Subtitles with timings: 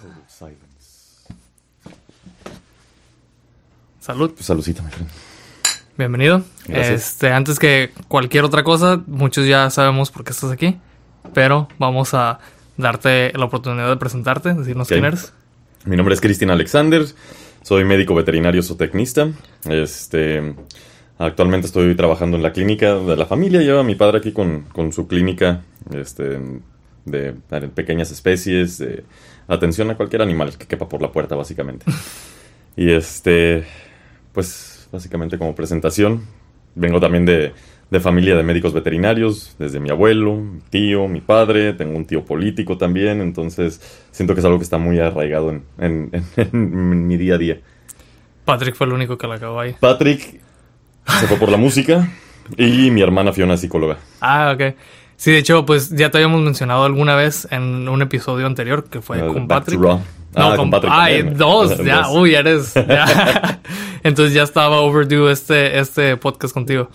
[0.00, 1.26] Total silence.
[4.00, 4.30] Salud.
[4.32, 5.10] Pues saludcita, mi friend.
[5.96, 6.42] Bienvenido.
[6.68, 7.12] Gracias.
[7.12, 10.78] Este, antes que cualquier otra cosa, muchos ya sabemos por qué estás aquí,
[11.34, 12.38] pero vamos a
[12.76, 15.32] darte la oportunidad de presentarte, decirnos quién eres.
[15.84, 17.04] Mi nombre es Cristian Alexander,
[17.62, 19.28] soy médico veterinario zootecnista.
[19.68, 20.54] Este,
[21.18, 23.60] actualmente estoy trabajando en la clínica de la familia.
[23.62, 25.62] Lleva a mi padre aquí con, con su clínica
[25.92, 26.38] este,
[27.10, 27.34] de,
[27.74, 29.04] pequeñas especies, de
[29.48, 31.86] atención a cualquier animal que quepa por la puerta, básicamente.
[32.76, 33.64] y este,
[34.32, 36.24] pues básicamente como presentación,
[36.74, 37.52] vengo también de,
[37.90, 42.24] de familia de médicos veterinarios, desde mi abuelo, mi tío, mi padre, tengo un tío
[42.24, 43.80] político también, entonces
[44.10, 47.38] siento que es algo que está muy arraigado en, en- en- en mi día a
[47.38, 47.60] día.
[48.44, 49.74] Patrick fue el único que la acabó ahí.
[49.78, 50.40] Patrick
[51.20, 52.08] se fue por la música
[52.56, 53.98] y mi hermana Fiona es psicóloga.
[54.22, 54.74] Ah, ok.
[55.18, 59.00] Sí, de hecho, pues ya te habíamos mencionado alguna vez en un episodio anterior que
[59.02, 59.78] fue Uh, con Patrick.
[59.80, 60.00] No,
[60.34, 61.38] Ah, con, Patrick Ay, también.
[61.38, 62.16] dos, ya, Dos.
[62.16, 62.72] uy, eres.
[62.74, 63.60] ya.
[64.04, 66.88] Entonces ya estaba overdue este, este podcast contigo.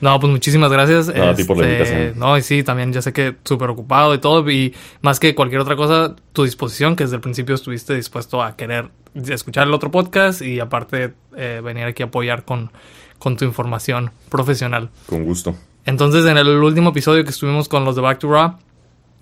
[0.00, 1.06] No, pues muchísimas gracias.
[1.14, 2.18] No, a ti por la Este, invitación.
[2.18, 4.50] No, y sí, también ya sé que súper ocupado y todo.
[4.50, 8.56] Y más que cualquier otra cosa, tu disposición, que desde el principio estuviste dispuesto a
[8.56, 12.70] querer escuchar el otro podcast y aparte eh, venir aquí a apoyar con,
[13.18, 14.90] con tu información profesional.
[15.06, 15.54] Con gusto.
[15.84, 18.58] Entonces, en el último episodio que estuvimos con los de Back to Raw,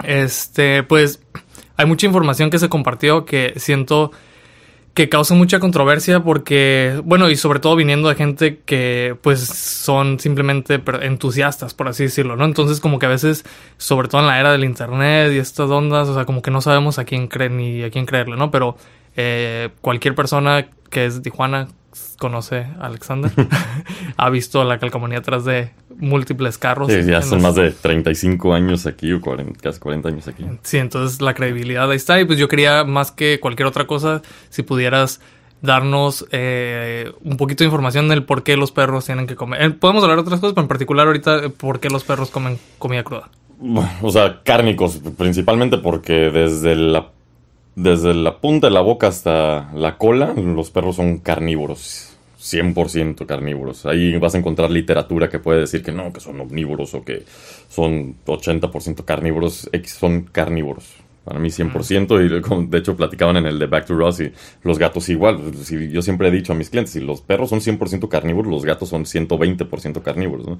[0.04, 1.22] este, pues
[1.76, 4.10] hay mucha información que se compartió que siento
[4.94, 10.18] que causa mucha controversia porque, bueno, y sobre todo viniendo de gente que pues son
[10.18, 12.44] simplemente entusiastas, por así decirlo, ¿no?
[12.44, 13.44] Entonces como que a veces,
[13.78, 16.60] sobre todo en la era del internet y estas ondas, o sea, como que no
[16.60, 18.50] sabemos a quién creer ni a quién creerle, ¿no?
[18.50, 18.76] Pero
[19.16, 21.68] eh, cualquier persona que es Tijuana
[22.18, 23.30] conoce a Alexander,
[24.16, 25.70] ha visto la calcamonía atrás de
[26.00, 26.90] múltiples carros.
[26.90, 30.44] Sí, ya son los- más de 35 años aquí o 40, casi 40 años aquí.
[30.62, 32.20] Sí, entonces la credibilidad ahí está.
[32.20, 35.20] Y pues yo quería, más que cualquier otra cosa, si pudieras
[35.62, 39.62] darnos eh, un poquito de información del por qué los perros tienen que comer.
[39.62, 42.30] Eh, podemos hablar de otras cosas, pero en particular ahorita, eh, por qué los perros
[42.30, 43.28] comen comida cruda.
[44.00, 47.08] O sea, cárnicos, principalmente porque desde la,
[47.74, 52.09] desde la punta de la boca hasta la cola, los perros son carnívoros.
[52.40, 53.84] 100% carnívoros.
[53.86, 57.24] Ahí vas a encontrar literatura que puede decir que no, que son omnívoros o que
[57.68, 59.68] son 80% carnívoros.
[59.72, 60.94] X son carnívoros.
[61.24, 64.32] Para mí 100%, y como de hecho platicaban en el de Back to Ross y
[64.62, 65.54] los gatos igual.
[65.62, 68.64] Si yo siempre he dicho a mis clientes, si los perros son 100% carnívoros, los
[68.64, 70.46] gatos son 120% carnívoros.
[70.46, 70.58] ¿no?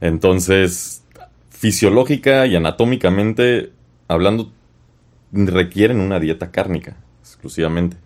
[0.00, 1.04] Entonces,
[1.50, 3.70] fisiológica y anatómicamente
[4.08, 4.50] hablando,
[5.32, 7.96] requieren una dieta cárnica, exclusivamente.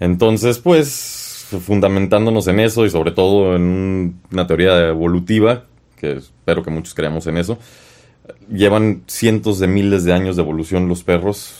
[0.00, 1.21] Entonces, pues,
[1.60, 5.64] fundamentándonos en eso y sobre todo en un- una teoría evolutiva,
[5.96, 7.58] que espero que muchos creamos en eso,
[8.50, 11.54] llevan cientos de miles de años de evolución los perros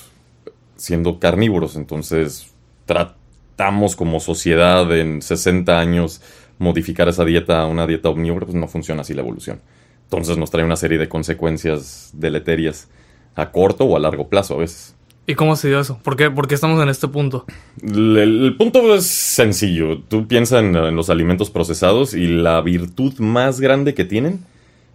[0.77, 1.77] siendo carnívoros.
[1.77, 2.53] Entonces,
[2.87, 6.21] tratamos como sociedad en 60 años
[6.59, 9.61] modificar esa dieta a una dieta omnívora, pues no funciona así la evolución.
[10.05, 12.89] Entonces nos trae una serie de consecuencias deleterias
[13.35, 14.95] a corto o a largo plazo a veces.
[15.27, 15.99] ¿Y cómo se dio eso?
[16.03, 17.45] ¿Por qué, por qué estamos en este punto?
[17.83, 19.99] El, el punto es sencillo.
[20.09, 24.45] Tú piensas en, en los alimentos procesados y la virtud más grande que tienen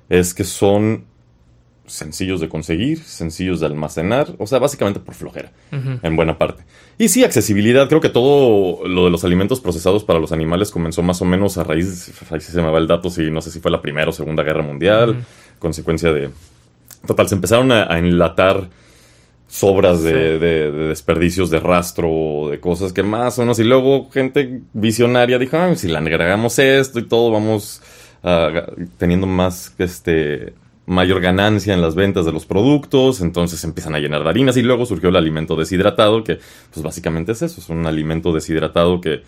[0.10, 1.06] es que son
[1.88, 6.64] sencillos de conseguir, sencillos de almacenar, o sea, básicamente por flojera, en buena parte.
[6.98, 7.88] Y sí, accesibilidad.
[7.88, 11.58] Creo que todo lo de los alimentos procesados para los animales comenzó más o menos
[11.58, 14.10] a raíz, ahí se me va el dato, si no sé si fue la Primera
[14.10, 15.24] o Segunda Guerra Mundial,
[15.60, 16.30] consecuencia de...
[17.06, 18.70] Total, se empezaron a, a enlatar
[19.48, 20.16] sobras de, Sí.
[20.18, 23.60] de- de desperdicios de rastro, de cosas que más o menos.
[23.60, 27.82] Y luego gente visionaria dijo, "Ah, si le agregamos esto y todo, vamos
[28.98, 30.54] teniendo más, este,
[30.86, 33.22] mayor ganancia en las ventas de los productos.
[33.22, 36.40] Entonces empiezan a llenar de harinas y luego surgió el alimento deshidratado, que
[36.74, 39.22] pues básicamente es eso, es un alimento deshidratado que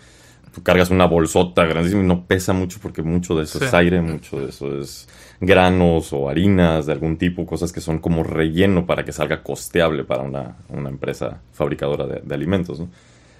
[0.54, 3.64] tú cargas una bolsota grandísima y no pesa mucho porque mucho de eso Sí.
[3.66, 5.08] es aire, mucho de eso es
[5.40, 10.04] granos o harinas de algún tipo, cosas que son como relleno para que salga costeable
[10.04, 12.80] para una, una empresa fabricadora de, de alimentos.
[12.80, 12.88] ¿no?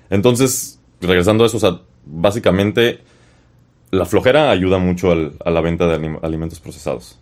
[0.08, 3.00] Entonces, regresando a eso, o sea, básicamente
[3.90, 7.18] la flojera ayuda mucho al- a la venta de alim- alimentos procesados.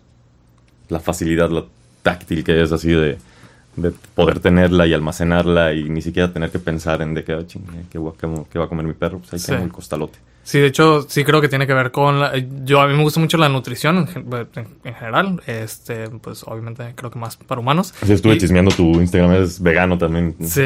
[0.87, 1.65] La facilidad, la
[2.03, 3.17] táctil que es así de,
[3.81, 7.83] de poder tenerla y almacenarla y ni siquiera tener que pensar en de "Ah, chingue,
[7.89, 7.99] ¿qué,
[8.51, 9.19] qué va a comer mi perro?
[9.19, 9.47] Pues ahí Sí.
[9.51, 10.19] tengo el costalote.
[10.43, 12.31] Sí, de hecho, sí creo que tiene que ver con la...
[12.65, 15.41] Yo, a mí me gusta mucho la nutrición en, gen- en- en general.
[15.45, 17.93] Este, pues obviamente creo que más para humanos.
[18.01, 20.35] Así estuve Y- chismeando tu Instagram, es vegano también.
[20.41, 20.63] Sí.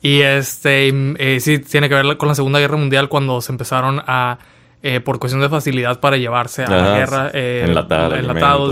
[0.00, 0.88] Y este,
[1.18, 4.38] eh, sí, tiene que ver con la Segunda Guerra Mundial cuando se empezaron a,
[4.82, 7.64] eh, por cuestión de facilidad para llevarse a la guerra, eh,
[8.12, 8.12] Enlatar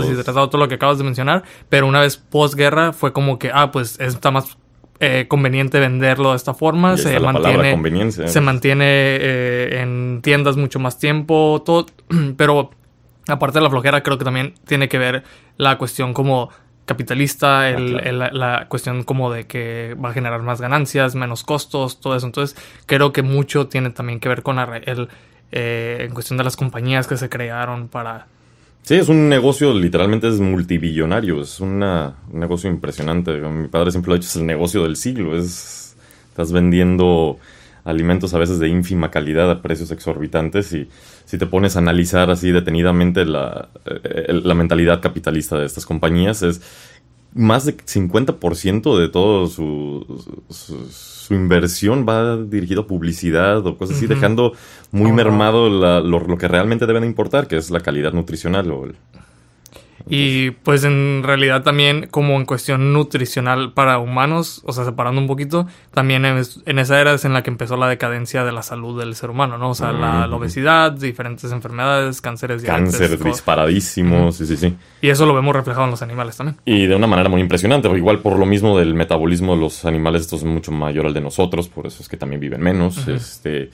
[0.05, 1.43] enlatados, todo lo que acabas de mencionar.
[1.69, 4.57] Pero una vez posguerra fue como que, ah, pues está más
[4.99, 6.95] eh, conveniente venderlo de esta forma.
[6.97, 7.75] Se palabra mantiene,
[8.29, 11.85] se mantiene eh, en tiendas mucho más tiempo, todo,
[12.37, 12.71] pero
[13.27, 15.23] aparte de la flojera creo que también tiene que ver
[15.57, 16.49] la cuestión como
[16.85, 18.09] capitalista, el- claro.
[18.09, 22.15] el- la, la cuestión como de que va a generar más ganancias, menos costos, todo
[22.15, 22.25] eso.
[22.25, 25.09] Entonces creo que mucho tiene también que ver con la, el,
[25.51, 28.27] eh, en cuestión de las compañías que se crearon para...
[28.83, 31.83] Sí, es un negocio, literalmente es multibillonario, es un
[32.31, 33.31] negocio impresionante.
[33.33, 35.37] Mi padre siempre lo ha dicho, es el negocio del siglo.
[35.37, 35.97] Es,
[36.29, 37.37] estás vendiendo
[37.87, 40.89] alimentos a veces de ínfima calidad a precios exorbitantes y
[41.25, 46.43] si te pones a analizar así detenidamente la, eh, la mentalidad capitalista de estas compañías
[46.43, 46.61] es
[47.33, 50.05] más de 50% de todo su,
[50.49, 54.53] su, su inversión va dirigido a publicidad o cosas así, dejando
[54.91, 58.71] muy mermado la- lo, lo que realmente deben de importar, que es la calidad nutricional.
[58.71, 58.95] O el-
[60.09, 65.27] Y pues en realidad también como en cuestión nutricional para humanos, o sea, separando un
[65.27, 68.99] poquito, también en esa era es en la que empezó la decadencia de la salud
[68.99, 69.69] del ser humano, ¿no?
[69.71, 70.37] O sea, la, la Ujú.
[70.37, 74.75] obesidad, diferentes enfermedades, cánceres, cáncer co- disparadísimo, sí, sí, sí.
[75.01, 76.57] Y eso lo vemos reflejado en los animales también.
[76.65, 80.21] Y de una manera muy impresionante, igual por lo mismo del metabolismo de los animales,
[80.21, 82.97] esto es mucho mayor al de nosotros, por eso es que también viven menos.
[82.99, 83.11] Ujú.
[83.11, 83.69] este,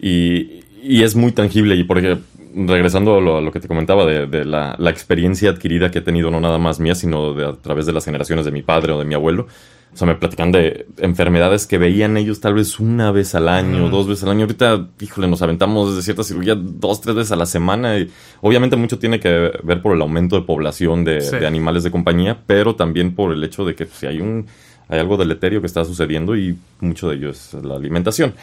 [0.00, 2.18] y, y es muy tangible, y porque
[2.66, 5.98] regresando a lo, a lo que te comentaba de, de la, la experiencia adquirida que
[5.98, 8.62] he tenido, no nada más mía, sino de, a través de las generaciones de mi
[8.62, 9.46] padre o de mi abuelo.
[9.90, 13.88] O sea, me platican de enfermedades que veían ellos tal vez una vez al año,
[13.88, 14.42] dos veces al año.
[14.42, 17.98] Ahorita, híjole, nos aventamos de cierta cirugía dos, tres veces a la semana.
[17.98, 18.10] Y
[18.42, 21.36] obviamente mucho tiene que ver por el aumento de población de, Sí.
[21.36, 24.46] de animales de compañía, pero también por el hecho de que si hay un
[24.90, 28.34] hay algo deleterio que está sucediendo y mucho de ello es la alimentación.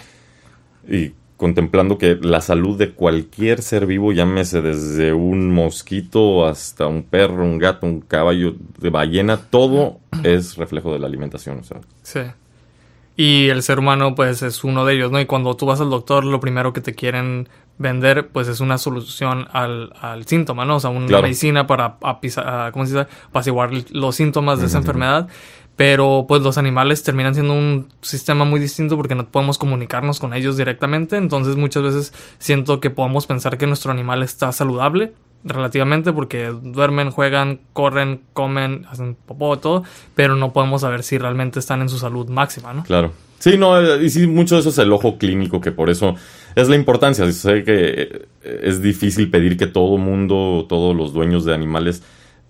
[0.89, 7.03] Y contemplando que la salud de cualquier ser vivo, llámese desde un mosquito hasta un
[7.03, 11.59] perro, un gato, un caballo de ballena, todo es reflejo de la alimentación.
[11.59, 12.21] O sea, Sí.
[13.17, 15.21] Y el ser humano, pues, es uno de ellos, ¿no?
[15.21, 17.47] Y cuando tú vas al doctor, lo primero que te quieren
[17.77, 20.75] vender, pues, es una solución al, al síntoma, ¿no?
[20.77, 21.23] O sea, una Claro.
[21.23, 23.07] medicina para apisa- a- ¿cómo se dice?
[23.29, 25.29] apaciguar los síntomas de esa enfermedad.
[25.75, 30.33] Pero, pues, los animales terminan siendo un sistema muy distinto porque no podemos comunicarnos con
[30.33, 31.17] ellos directamente.
[31.17, 35.13] Entonces, muchas veces siento que podemos pensar que nuestro animal está saludable
[35.45, 39.83] relativamente porque duermen, juegan, corren, comen, hacen popó, todo,
[40.15, 42.83] pero no podemos saber si realmente están en su salud máxima, ¿no?
[42.83, 43.11] Claro.
[43.37, 46.15] Sí, no, y sí, mucho de eso es el ojo clínico, que por eso
[46.55, 47.31] es la importancia.
[47.31, 52.01] Sé que es difícil pedir que todo mundo, todos los dueños de animales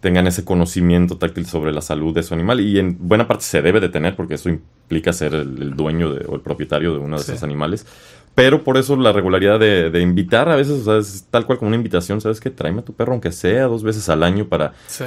[0.06, 3.64] tengan ese conocimiento táctil sobre la salud de su animal y en buena parte se
[3.64, 7.00] debe de tener porque eso implica ser el, el dueño de- o el propietario de
[7.00, 7.32] uno de Sí.
[7.32, 7.88] esos animales.
[8.36, 11.58] Pero por eso la regularidad de, de invitar a veces, o sea, es tal cual
[11.58, 12.52] como una invitación, ¿sabes qué?
[12.52, 15.06] Tráeme a tu perro aunque sea dos veces al año para Sí.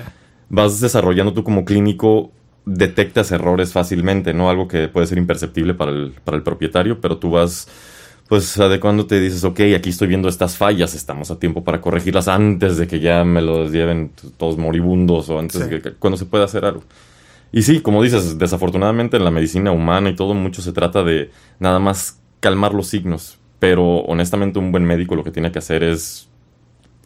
[0.49, 2.33] vas desarrollando tú como clínico,
[2.65, 4.51] detectas errores fácilmente, ¿no?
[4.51, 7.69] Algo que puede ser imperceptible para el, para el propietario, pero tú vas,
[8.29, 12.29] pues, adecuándote y dices, ok, aquí estoy viendo estas fallas, estamos a tiempo para corregirlas
[12.29, 15.69] antes de que ya me los lleven todos moribundos o antes Sí.
[15.69, 16.83] de que, cuando se pueda hacer algo.
[17.51, 21.31] Y sí, como dices, desafortunadamente en la medicina humana y todo, mucho se trata de
[21.59, 25.83] nada más calmar los signos, pero honestamente un buen médico lo que tiene que hacer
[25.83, 26.28] es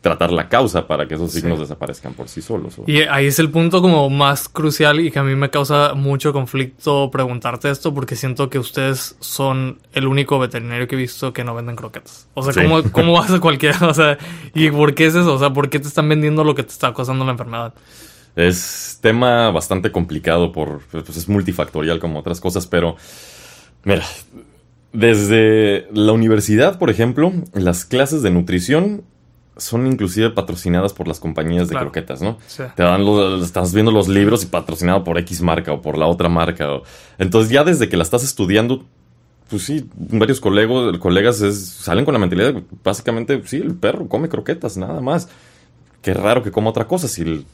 [0.02, 1.40] tratar la causa para que esos Sí.
[1.40, 2.78] signos desaparezcan por sí solos.
[2.78, 5.94] o- Y ahí es el punto como más crucial y que a mí me causa
[5.94, 11.32] mucho conflicto preguntarte esto porque siento que ustedes son el único veterinario que he visto
[11.32, 12.28] que no venden croquetas.
[12.34, 12.60] O sea, Sí.
[12.62, 13.78] ¿cómo, ¿cómo hace cualquiera?
[13.88, 14.18] O sea,
[14.54, 15.32] ¿y por qué es eso?
[15.34, 17.72] O sea, ¿por qué te están vendiendo lo que te está causando la enfermedad?
[18.34, 22.96] Es tema bastante complicado por pues es multifactorial como otras cosas, pero
[23.84, 24.02] mira,
[24.92, 29.04] desde la universidad, por ejemplo, las clases de nutrición
[29.56, 31.86] son inclusive patrocinadas por las compañías de Claro.
[31.86, 32.38] croquetas, ¿no?
[32.46, 32.62] Sí.
[32.74, 36.06] Te dan los, estás viendo los libros y patrocinado por X marca o por la
[36.06, 36.72] otra marca.
[36.72, 36.82] o-
[37.18, 38.84] entonces ya desde que la estás estudiando,
[39.50, 44.08] pues sí, varios colegos, colegas es- salen con la mentalidad de, básicamente, sí, el perro
[44.08, 45.28] come croquetas, nada más.
[46.00, 47.44] Qué raro que coma otra cosa, si el-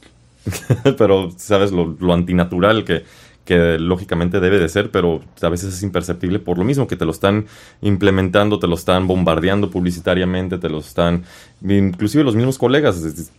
[0.97, 3.03] pero sabes lo, lo antinatural que,
[3.45, 7.05] que lógicamente debe de ser, pero a veces es imperceptible por lo mismo que te
[7.05, 7.47] lo están
[7.81, 11.23] implementando, te lo están bombardeando publicitariamente, te lo están,
[11.63, 13.31] inclusive los mismos colegas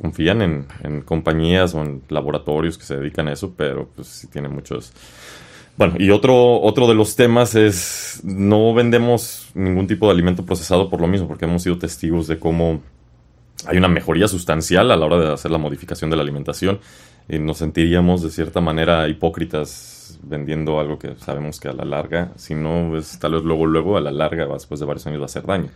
[0.00, 4.26] confían en, en compañías o en laboratorios que se dedican a eso, pero pues sí
[4.26, 4.92] tiene muchos...
[5.76, 10.88] Bueno, y otro, otro de los temas es no vendemos ningún tipo de alimento procesado
[10.88, 12.80] por lo mismo, porque hemos sido testigos de cómo
[13.66, 16.78] hay una mejoría sustancial a la hora de hacer la modificación de la alimentación
[17.28, 22.32] y nos sentiríamos de cierta manera hipócritas vendiendo algo que sabemos que a la larga,
[22.36, 25.24] si no es tal vez luego luego a la larga después de varios años va
[25.24, 25.68] a hacer daño.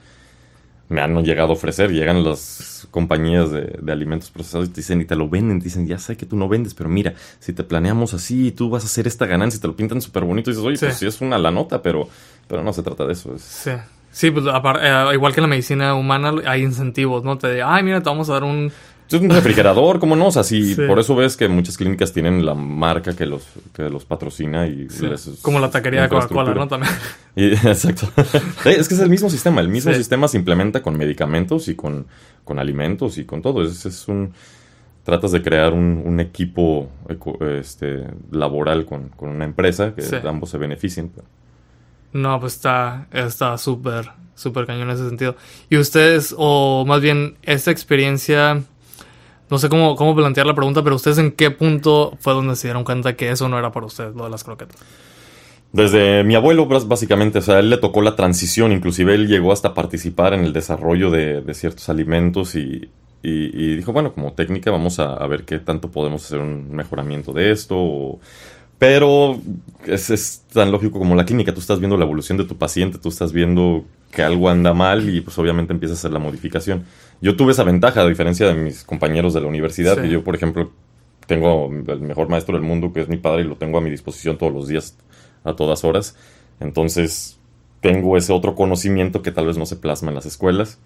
[0.89, 1.93] me han llegado a ofrecer.
[1.93, 5.87] Llegan las compañías de, alimentos procesados y te dicen, y te lo venden, te dicen,
[5.87, 8.87] ya sé que tú no vendes, pero mira, si te planeamos así, tú vas a
[8.87, 11.21] hacer esta ganancia y te lo pintan súper bonito, y dices, oye, pues sí es
[11.21, 12.09] una la nota, pero,
[12.47, 13.35] pero no se trata de eso.
[13.39, 13.73] Sí.
[14.11, 17.37] Sí, pues eh, igual que en la medicina humana hay incentivos, ¿no?
[17.37, 18.73] Te de, ay, mira, te vamos a dar un
[19.17, 20.27] es un refrigerador, ¿cómo no?
[20.27, 23.89] O sea, sí, por eso ves que muchas clínicas tienen la marca que los, que
[23.89, 24.87] los patrocina y
[25.41, 26.69] Como la taquería de Coca-Cola, ¿no?
[26.69, 26.93] También.
[27.37, 28.09] exacto.
[28.65, 29.61] es que es el mismo sistema.
[29.61, 32.07] El mismo sistema se implementa con medicamentos y con,
[32.45, 33.63] con alimentos y con todo.
[33.63, 34.33] Es, es un...
[35.05, 36.91] Tratas de crear un, equipo
[37.41, 41.11] este, laboral con, una empresa que ambos se beneficien.
[42.13, 45.35] No, pues está está súper, súper cañón en ese sentido.
[45.71, 48.63] Y ustedes, o más bien, esta experiencia
[49.51, 52.69] no sé cómo, cómo plantear la pregunta, pero ¿ustedes en qué punto fue donde se
[52.69, 54.77] dieron cuenta que eso no era para ustedes, lo de las croquetas?
[55.73, 59.75] Desde mi abuelo, básicamente, o sea, él le tocó la transición, inclusive él llegó hasta
[59.75, 62.89] participar en el desarrollo de, ciertos alimentos y,
[63.23, 68.19] dijo, bueno, como técnica vamos a, ver qué tanto podemos hacer un mejoramiento de esto.
[68.79, 69.39] pero
[69.87, 72.99] es, es, tan lógico como la clínica, tú estás viendo la evolución de tu paciente,
[72.99, 76.85] tú estás viendo que algo anda mal y pues obviamente empiezas a hacer la modificación.
[77.21, 80.37] Yo tuve esa ventaja, a diferencia de mis compañeros de la universidad, que yo, por
[80.37, 80.71] ejemplo,
[81.27, 83.91] tengo el mejor maestro del mundo, que es mi padre, y lo tengo a mi
[83.91, 84.97] disposición todos los días,
[85.43, 86.17] a todas horas.
[86.61, 87.39] Entonces,
[87.81, 90.79] tengo ese otro conocimiento que tal vez no se plasma en las escuelas.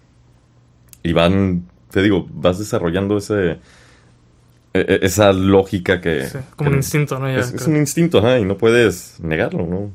[1.03, 3.59] Y van, te digo, vas desarrollando ese, e,
[4.73, 6.27] e, esa lógica que...
[6.55, 7.29] como un instinto, ¿no?
[7.29, 9.91] es, un instinto, ajá, y no puedes negarlo, ¿no?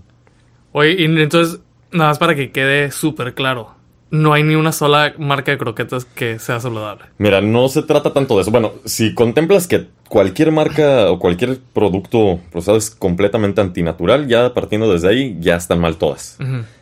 [0.70, 3.77] Oye, y entonces, nada más para que quede súper claro
[4.10, 7.04] no hay ni una sola marca de croquetas que sea saludable.
[7.18, 8.50] Mira, no se trata tanto de eso.
[8.50, 14.92] Bueno, si contemplas que cualquier marca o cualquier producto procesado es completamente antinatural, ya partiendo
[14.92, 16.38] desde ahí, ya están mal todas.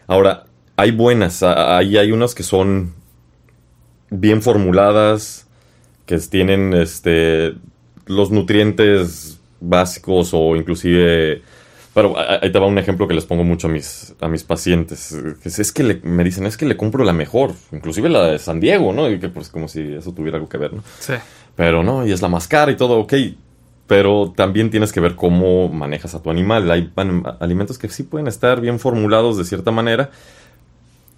[0.06, 0.44] Ahora,
[0.76, 2.94] hay buenas, ahí hay unas que son
[4.10, 5.46] bien formuladas,
[6.04, 7.54] que tienen este
[8.06, 11.42] los nutrientes básicos o inclusive
[11.96, 15.16] pero ahí te va un ejemplo que les pongo mucho a mis, a mis pacientes.
[15.42, 18.92] Es, que me dicen, es que le compro la mejor, inclusive la de San Diego,
[18.92, 19.10] ¿no?
[19.10, 20.82] Y que pues como si eso tuviera algo que ver, ¿no?
[20.98, 21.14] Sí.
[21.54, 23.14] Pero no, y es la más cara y todo, ok.
[23.86, 26.70] Pero también tienes que ver cómo manejas a tu animal.
[26.70, 26.92] Hay
[27.40, 30.10] alimentos que sí pueden estar bien formulados de cierta manera,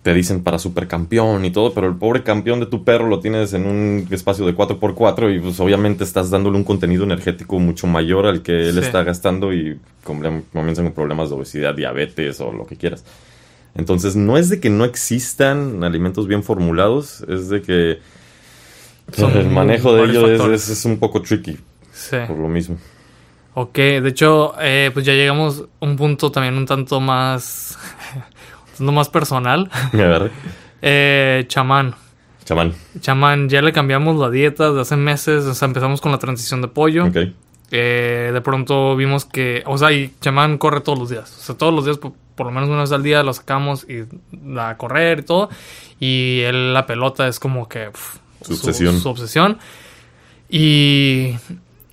[0.08, 3.52] te dicen para supercampeón y todo, pero el pobre campeón de tu perro lo tienes
[3.52, 8.24] en un espacio de 4x4 y pues obviamente estás dándole un contenido energético mucho mayor
[8.24, 12.76] al que él está gastando y comienzan con problemas de obesidad, diabetes o lo que
[12.76, 13.04] quieras.
[13.74, 17.98] Entonces no es de que no existan alimentos bien formulados, es de que
[19.18, 21.58] el manejo de ellos es, un poco tricky.
[22.26, 22.78] Por lo mismo.
[23.52, 27.76] Ok, de hecho, eh, pues ya llegamos a un punto también un tanto más
[28.80, 29.70] no más personal.
[30.82, 31.94] eh, chamán.
[32.44, 32.75] Chamán.
[33.00, 36.62] Chamán, ya le cambiamos la dieta de hace meses, o sea, empezamos con la transición
[36.62, 37.06] de pollo.
[37.06, 37.16] Ok.
[37.70, 41.37] Eh, de pronto vimos que, o sea, y chamán corre todos los días.
[41.38, 44.04] O sea, todos los días, por, lo menos una vez al día, lo sacamos y
[44.58, 45.50] a correr y todo.
[46.00, 47.90] Y él, la pelota es como que
[48.42, 48.99] su, obsesión.
[48.99, 49.58] Su obsesión.
[50.49, 51.35] Y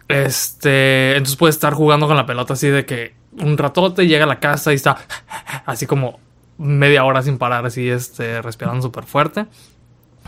[0.08, 4.28] este, entonces puede estar jugando con la pelota así de que un ratote llega a
[4.28, 4.98] la casa y está
[5.66, 6.20] así como
[6.58, 9.46] media hora sin parar, así, este, respirando súper fuerte.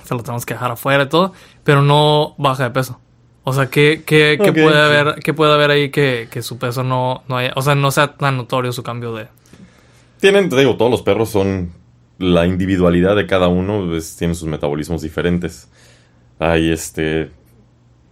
[0.04, 3.00] Se lo tenemos que dejar afuera y todo, pero no baja de peso.
[3.44, 6.84] O sea, ¿qué, qué, qué puede, haber, qué puede haber ahí que, que su peso
[6.84, 9.28] no, no haya, o sea, no sea tan notorio su cambio de...
[10.20, 11.72] Tienen, te digo, todos los perros son
[12.18, 15.70] la individualidad de cada uno, pues, tienen sus metabolismos diferentes.
[16.40, 17.32] Hay este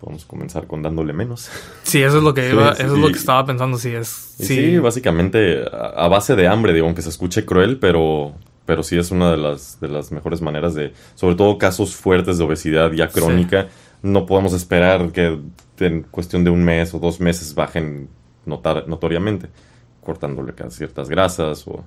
[0.05, 1.49] Vamos a comenzar con dándole menos.
[1.81, 4.07] Sí, eso es lo que iba, eso es lo que estaba pensando, sí es.
[4.07, 4.77] Sí.
[4.77, 8.33] básicamente a, base de hambre, digo, aunque se escuche cruel, pero,
[8.67, 12.37] pero sí es una de las, de las mejores maneras de, sobre todo casos fuertes
[12.37, 13.67] de obesidad ya crónica,
[14.03, 15.39] no podemos esperar que
[15.79, 18.07] en cuestión de un mes o dos meses bajen
[18.45, 19.49] notar, notoriamente,
[20.03, 21.83] cortándole ciertas grasas o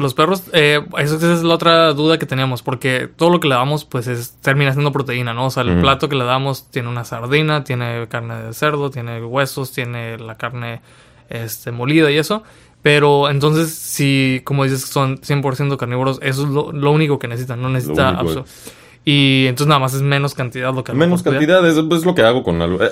[0.00, 3.54] los perros, eh, eso es la otra duda que teníamos, porque todo lo que le
[3.54, 5.46] damos, pues es, termina siendo proteína, ¿no?
[5.46, 9.24] O sea, el plato que le damos tiene una sardina, tiene carne de cerdo, tiene
[9.24, 10.80] huesos, tiene la carne
[11.28, 12.42] este, molida y eso.
[12.82, 17.68] Pero entonces, si, como dices, son 100% carnívoros, eso es lo, único que necesitan, no
[17.68, 18.18] necesita
[19.04, 22.42] Y entonces nada más es menos cantidad lo que Menos cantidad es, lo que hago
[22.42, 22.82] con algo.
[22.82, 22.90] Eh,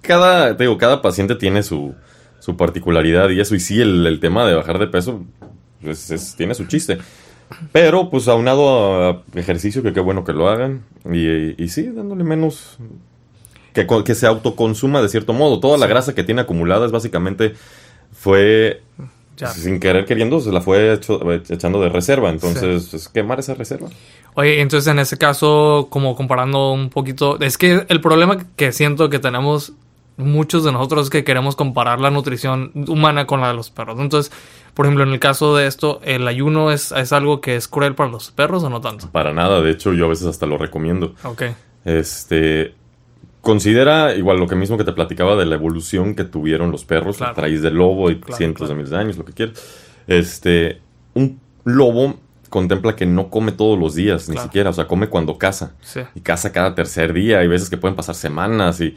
[0.00, 1.94] cada, digo, cada paciente tiene su,
[2.38, 3.56] su particularidad y eso.
[3.56, 5.24] Y sí, el, el tema de bajar de peso
[6.36, 6.98] tiene su chiste.
[7.72, 10.82] Pero, pues, aunado a ejercicio, que qué bueno que lo hagan.
[11.10, 12.78] Y, y sí, dándole menos.
[13.72, 15.60] Que, que se autoconsuma de cierto modo.
[15.60, 17.54] Toda la grasa que tiene acumulada es básicamente.
[18.12, 18.82] Fue
[19.36, 19.48] Ya.
[19.48, 22.30] Sin querer queriendo, se la fue hecho- echando de reserva.
[22.30, 23.90] Entonces, es quemar esa reserva.
[24.34, 29.10] Oye, entonces en ese caso, como comparando un poquito, es que el problema que siento
[29.10, 29.74] que tenemos
[30.16, 33.98] muchos de nosotros es que queremos comparar la nutrición humana con la de los perros.
[34.00, 34.32] Entonces,
[34.74, 37.94] por ejemplo, en el caso de esto, ¿el ayuno es, es algo que es cruel
[37.94, 39.08] para los perros o no tanto?
[39.10, 39.60] Para nada.
[39.60, 41.14] De hecho, yo a veces hasta lo recomiendo.
[41.24, 41.42] Ok,
[41.84, 42.74] Este.
[43.40, 47.18] Considera igual lo que mismo que te platicaba de la evolución que tuvieron los perros
[47.18, 47.32] Claro.
[47.36, 48.70] a raíz del lobo y Claro, cientos claro.
[48.70, 49.62] de miles de años, lo que quieras.
[50.08, 50.80] Este.
[51.14, 52.16] Un lobo
[52.50, 54.70] contempla que no come todos los días, ni siquiera.
[54.70, 55.74] O sea, come cuando caza.
[55.80, 56.00] sí.
[56.16, 57.38] y caza cada tercer día.
[57.38, 58.96] Hay veces que pueden pasar semanas y,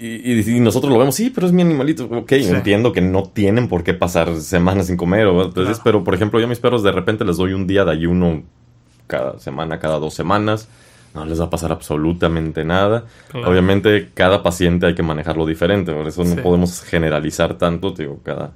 [0.00, 2.04] y, nosotros lo vemos, sí, pero es mi animalito.
[2.06, 2.48] Ok, Sí.
[2.48, 5.26] entiendo que no tienen por qué pasar semanas sin comer.
[5.26, 5.80] o- entonces.
[5.84, 8.42] Pero, por ejemplo, yo a mis perros de repente les doy un día de ayuno
[9.06, 10.68] cada semana, cada dos semanas.
[11.14, 13.06] No les va a pasar absolutamente nada.
[13.30, 13.50] Claro.
[13.50, 15.92] Obviamente, cada paciente hay que manejarlo diferente.
[15.92, 16.34] Por eso Sí.
[16.36, 17.92] no podemos generalizar tanto.
[17.92, 18.52] Digo, cada,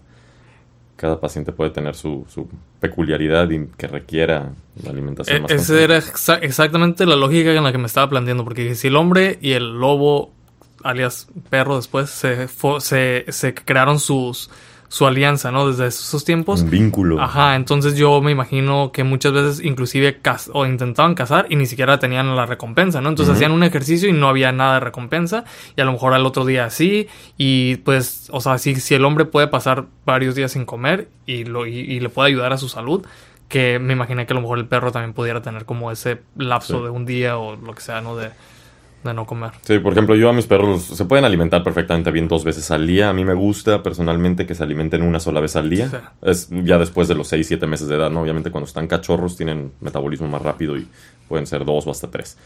[0.96, 2.48] cada paciente puede tener su, su
[2.78, 4.50] peculiaridad y que requiera
[4.84, 8.08] la alimentación E- más Esa era exa- exactamente la lógica en la que me estaba
[8.10, 10.30] planteando, porque si el hombre y el lobo,
[10.84, 12.48] alias perro después, se,
[12.80, 14.50] se, se crearon sus,
[14.88, 15.66] su alianza, ¿no?
[15.68, 16.62] Desde esos tiempos.
[16.62, 17.20] Un vínculo.
[17.20, 21.64] Ajá, entonces yo me imagino que muchas veces inclusive caz- o intentaban cazar y ni
[21.66, 23.08] siquiera tenían la recompensa, ¿no?
[23.08, 25.44] Entonces hacían un ejercicio y no había nada de recompensa
[25.76, 27.08] y a lo mejor al otro día sí
[27.38, 31.44] y pues, o sea, si, si el hombre puede pasar varios días sin comer y,
[31.44, 33.06] lo, y, y le puede ayudar a su salud,
[33.48, 36.78] que me imaginé que a lo mejor el perro también pudiera tener como ese lapso
[36.78, 36.84] Sí.
[36.84, 38.16] de un día o lo que sea, ¿no?
[38.16, 38.30] De,
[39.04, 39.50] de no comer.
[39.62, 42.86] Sí, por ejemplo, yo a mis perros se pueden alimentar perfectamente bien dos veces al
[42.86, 43.08] día.
[43.10, 45.88] A mí me gusta personalmente que se alimenten una sola vez al día.
[45.88, 45.96] Sí.
[46.22, 48.22] Es ya después de los 6, 7 meses de edad, ¿no?
[48.22, 50.86] Obviamente cuando están cachorros tienen metabolismo más rápido y
[51.28, 52.36] pueden ser dos o hasta tres.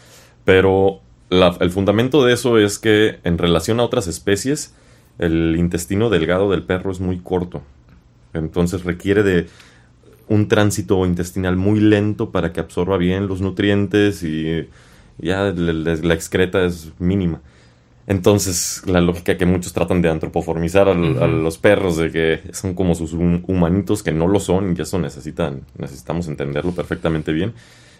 [0.45, 4.75] Pero la- el fundamento de eso es que en relación a otras especies,
[5.19, 7.63] el intestino delgado del perro es muy corto.
[8.33, 9.49] Entonces requiere de
[10.29, 14.69] un tránsito intestinal muy lento para que absorba bien los nutrientes y
[15.19, 17.41] ya la excreta es mínima.
[18.09, 21.25] Entonces, la lógica que muchos tratan de antropoformizar al- Ujú.
[21.25, 24.81] a los perros, de que son como sus hum- humanitos que no lo son, y
[24.81, 27.53] eso necesitan, necesitamos entenderlo perfectamente bien.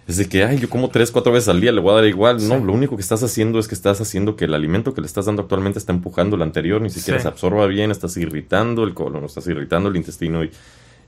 [0.07, 2.05] Es de que, ay, yo como tres, cuatro veces al día, le voy a dar
[2.05, 2.47] igual.
[2.47, 5.09] No, lo único que estás haciendo es que estás haciendo que el alimento que le
[5.09, 7.23] estás dando actualmente está empujando el anterior, ni siquiera Sí.
[7.23, 10.51] se absorba bien, estás irritando el colon, estás irritando el intestino y,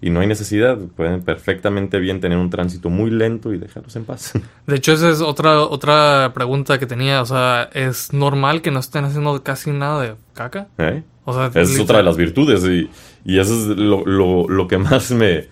[0.01, 0.79] y no hay necesidad.
[0.97, 4.33] Pueden perfectamente bien tener un tránsito muy lento y dejarlos en paz.
[4.67, 7.21] De hecho, esa es otra, otra pregunta que tenía.
[7.23, 10.69] O sea, ¿es normal que no estén haciendo casi nada de caca?
[10.79, 11.03] ¿Eh?
[11.25, 12.89] O sea, Esa es literal- otra de las virtudes y,
[13.25, 15.49] y eso es lo, lo- lo que más me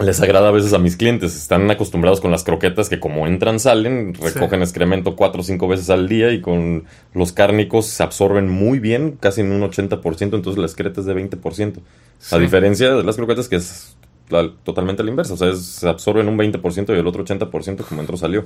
[0.00, 1.36] les agrada a veces a mis clientes.
[1.36, 5.90] Están acostumbrados con las croquetas que como entran salen, recogen excremento cuatro o cinco veces
[5.90, 6.84] al día y con
[7.14, 11.14] los cárnicos se absorben muy bien, casi en un 80%, entonces la excreta es de
[11.14, 11.80] 20%.
[11.80, 11.82] A
[12.18, 12.38] Sí.
[12.38, 13.96] diferencia de las croquetas que es
[14.28, 17.84] la- totalmente la inversa, o sea, es- se absorben un 20% y el otro 80%
[17.84, 18.44] como entró salió.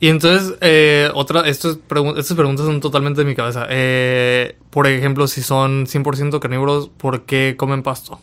[0.00, 3.66] Y entonces, eh, otra, pregun- estas preguntas son totalmente de mi cabeza.
[3.68, 8.20] Eh, por ejemplo, si son 100% carnívoros, ¿por qué comen pasto?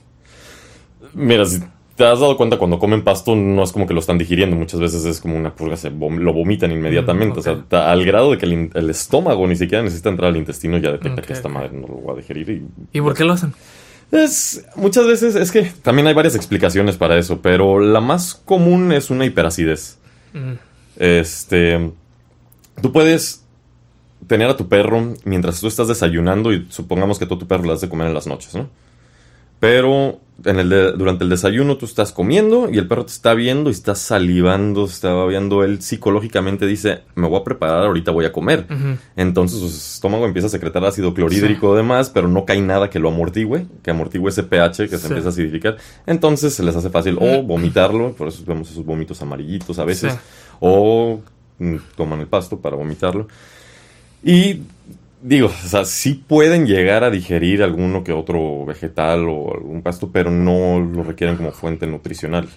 [1.13, 1.61] Mira, si
[1.95, 4.79] te has dado cuenta cuando comen pasto no es como que lo están digiriendo, muchas
[4.79, 8.31] veces es como una purga, se vom- lo vomitan inmediatamente, Mm, o sea, al grado
[8.31, 11.69] de que el, estómago ni siquiera necesita entrar al intestino ya detecta que esta madre
[11.73, 12.49] no lo va a digerir.
[12.49, 13.53] Y, ¿Y por qué lo hacen?
[14.11, 18.91] Es, muchas veces es que también hay varias explicaciones para eso, pero la más común
[18.91, 19.97] es una hiperacidez.
[20.33, 20.53] Mm,
[20.97, 21.91] Este,
[22.81, 23.43] tú puedes
[24.27, 27.69] tener a tu perro mientras tú estás desayunando y supongamos que tú tu perro le
[27.69, 28.69] das de comer en las noches, ¿no?
[29.59, 33.33] Pero en el de- durante el desayuno tú estás comiendo y el perro te está
[33.33, 35.63] viendo y está salivando, está babeando.
[35.63, 38.67] Él psicológicamente dice, me voy a preparar, ahorita voy a comer.
[39.15, 42.99] Entonces su estómago empieza a secretar ácido clorhídrico y demás, pero no cae nada que
[42.99, 45.07] lo amortigüe, que amortigüe ese pH que se Sí.
[45.07, 45.77] empieza a acidificar.
[46.05, 50.13] Entonces se les hace fácil o vomitarlo, por eso vemos esos vómitos amarillitos a veces,
[50.13, 50.19] Sí.
[50.59, 51.21] o
[51.59, 53.27] mm, toman el pasto para vomitarlo.
[54.21, 54.61] Y
[55.21, 60.09] digo, o sea, sí pueden llegar a digerir alguno que otro vegetal o algún pasto,
[60.11, 62.47] pero no lo requieren como fuente nutricional.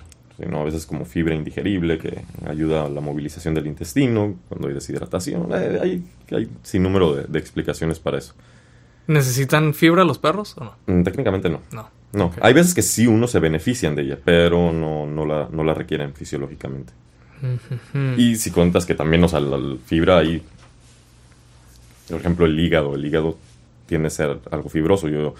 [0.41, 4.75] Sino a veces como fibra indigerible que ayuda a la movilización del intestino cuando hay
[4.75, 5.49] deshidratación.
[5.53, 8.35] Eh, Hay, hay sin número de, de explicaciones para eso.
[9.09, 10.77] ¿Necesitan fibra los perros o no?
[10.87, 11.61] Mm, Técnicamente no.
[11.73, 11.91] No.
[12.13, 12.39] No, Ok.
[12.41, 15.75] hay veces que sí uno se benefician de ella, pero no, no, la, no la
[15.75, 16.93] requieren fisiológicamente.
[18.17, 20.43] Y si cuentas que también, o sea, la, la fibra ahí,
[22.09, 23.37] por ejemplo, el hígado, el hígado
[23.87, 25.09] tiende a ser algo fibroso.
[25.09, 25.35] Yo,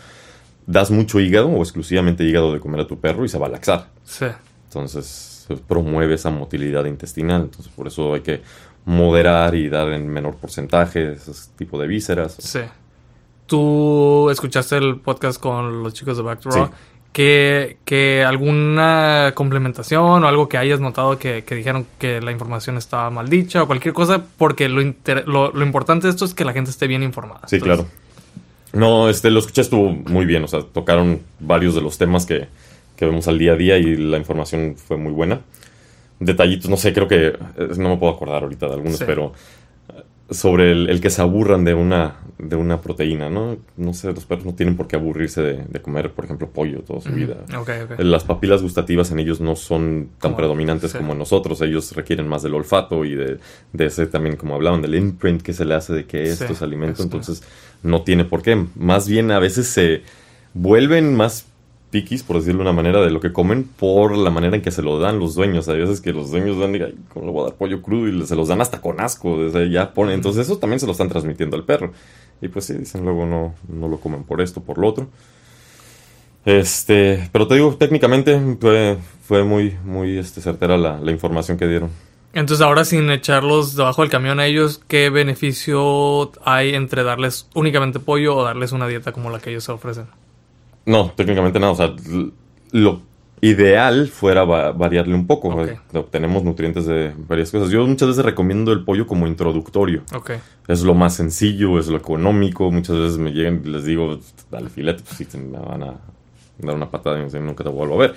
[0.67, 3.51] das mucho hígado o exclusivamente hígado de comer a tu perro y se va a
[3.51, 3.89] laxar.
[4.05, 4.27] Sí.
[4.65, 7.43] Entonces, promueve esa motilidad intestinal.
[7.43, 8.43] Entonces, por eso hay que
[8.85, 12.37] moderar y dar en menor porcentaje ese tipo de vísceras.
[12.39, 12.61] Sí.
[13.47, 16.67] Tú escuchaste el podcast con los chicos de Back to Raw.
[16.67, 16.73] Sí.
[17.13, 22.77] Que, que alguna complementación o algo que hayas notado que, que dijeron que la información
[22.77, 26.35] estaba mal dicha o cualquier cosa, porque lo, inter- lo, lo importante de esto es
[26.35, 27.41] que la gente esté bien informada.
[27.49, 27.91] Sí, Entonces, claro.
[28.73, 32.47] No, este, lo escuché estuvo muy bien, o sea, tocaron varios de los temas que,
[32.97, 35.41] que vemos al día a día y la información fue muy buena.
[36.21, 37.35] Detallitos, no sé, creo que, eh,
[37.79, 39.05] no me puedo acordar ahorita de algunos, Sí.
[39.07, 39.33] pero
[40.31, 43.57] sobre el, el que se aburran de una, de una proteína, ¿no?
[43.79, 46.81] No sé, los perros no tienen por qué aburrirse de, de comer, por ejemplo, pollo
[46.83, 47.37] toda su vida.
[47.59, 48.01] Ok, ok.
[48.01, 50.99] Las papilas gustativas en ellos no son tan Como- predominantes sí.
[50.99, 51.63] como en nosotros.
[51.63, 53.39] Ellos requieren más del olfato y de,
[53.73, 56.53] de ese también, como hablaban, del imprint que se le hace de que esto Sí,
[56.53, 56.93] es alimento.
[57.03, 57.05] esto.
[57.05, 57.43] Entonces,
[57.83, 58.67] no tiene por qué.
[58.77, 60.03] Más bien, a veces se
[60.53, 61.47] vuelven más
[61.91, 64.71] piquis, por decirlo de una manera, de lo que comen por la manera en que
[64.71, 65.69] se lo dan los dueños.
[65.69, 68.09] Hay veces que los dueños dan, "Ay, ¿cómo le voy a dar pollo crudo?
[68.09, 69.43] Y se los dan hasta con asco.
[69.43, 70.15] Desde ya ponen.
[70.15, 71.93] Entonces, eso también se lo están transmitiendo al perro.
[72.41, 75.09] Y pues sí, dicen luego no, no lo comen por esto, por lo otro.
[76.45, 81.67] Este, pero te digo, técnicamente fue, fue muy, muy este, certera la, la información que
[81.67, 81.91] dieron.
[82.33, 88.01] Entonces ahora sin echarlos debajo del camión a ellos, ¿qué beneficio hay entre darles únicamente
[88.01, 90.07] pollo o darles una dieta como la que ellos ofrecen?
[90.89, 91.73] No, técnicamente nada.
[91.73, 91.95] O sea,
[92.73, 93.03] lo
[93.41, 95.49] ideal fuera va- variarle un poco.
[95.51, 95.69] Ok.
[95.93, 96.01] ¿no?
[96.01, 97.71] Obtenemos nutrientes de varias cosas.
[97.71, 100.03] Yo muchas veces recomiendo el pollo como introductorio.
[100.15, 100.33] Ok.
[100.67, 102.71] Es lo más sencillo, es lo económico.
[102.71, 104.19] Muchas veces me llegan y les digo,
[104.51, 105.95] dale filete, pues sí, te me van a
[106.59, 108.15] dar una patada y nunca te vuelvo a ver.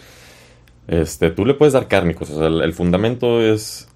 [0.88, 2.30] Este, tú le puedes dar cárnicos.
[2.32, 3.88] O sea, el, el fundamento es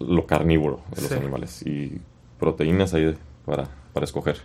[0.00, 1.16] lo carnívoro de los Sí.
[1.16, 1.62] animales.
[1.66, 2.00] Y
[2.38, 4.36] proteínas ahí para, para escoger.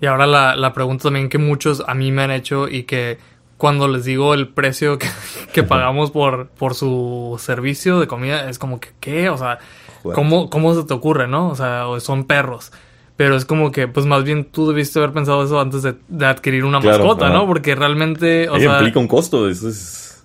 [0.00, 3.18] Y ahora la, la pregunta también que muchos a mí me han hecho y que
[3.56, 5.08] cuando les digo el precio que,
[5.52, 9.28] que pagamos por, por su servicio de comida es como que, ¿qué?
[9.28, 9.58] O sea.
[10.02, 11.48] ¿cómo, ¿cómo se te ocurre, no?
[11.48, 12.72] O sea, son perros.
[13.16, 16.26] Pero es como que, pues más bien tú debiste haber pensado eso antes de, de
[16.26, 17.34] adquirir una Claro, mascota, ajá.
[17.34, 17.46] ¿no?
[17.46, 19.48] Porque realmente, o sea, implica un costo.
[19.48, 20.24] Eso es...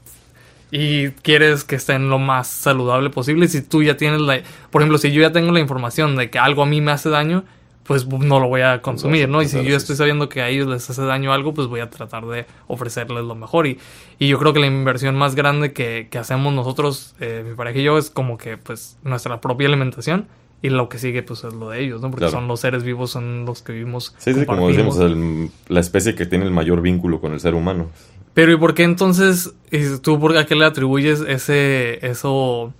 [0.69, 3.47] y quieres que estén lo más saludable posible.
[3.47, 6.37] Si tú ya tienes la, por ejemplo, si yo ya tengo la información de que
[6.37, 7.43] algo a mí me hace daño,
[7.85, 9.41] pues no lo voy a consumir, ¿no?
[9.41, 11.89] Y si yo estoy sabiendo que a ellos les hace daño algo, pues voy a
[11.89, 13.67] tratar de ofrecerles lo mejor.
[13.67, 13.77] Y,
[14.19, 17.79] y yo creo que la inversión más grande que, que hacemos nosotros, eh, mi pareja
[17.79, 20.27] y yo, es como que pues nuestra propia alimentación.
[20.61, 22.09] Y lo que sigue, pues, es lo de ellos, ¿no?
[22.09, 22.37] Porque Claro.
[22.37, 24.15] son los seres vivos, son los que vivimos.
[24.17, 27.53] Sí, sí, como decimos, el- la especie que tiene el mayor vínculo con el ser
[27.53, 27.89] humano.
[28.33, 32.73] Pero ¿y por qué entonces y tú por a qué le atribuyes ese eso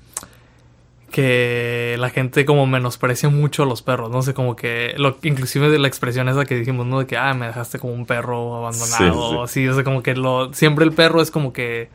[1.14, 5.70] que la gente como menosprecia mucho a los perros, no sé, como que lo inclusive
[5.72, 7.00] de la expresión esa que dijimos, ¿no?
[7.00, 9.38] De que ah, me dejaste como un perro abandonado, Sí, sí.
[9.38, 11.92] o así, o sea, como que lo siempre el perro es como que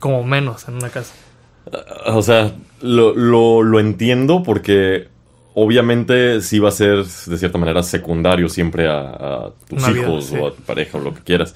[0.00, 1.18] como menos en una casa.
[1.72, 5.08] Ah, O sea, lo, lo, lo entiendo porque
[5.54, 10.36] obviamente sí va a ser de cierta manera secundario siempre a, a tus hijos sí.
[10.36, 11.54] o a tu pareja o lo que quieras.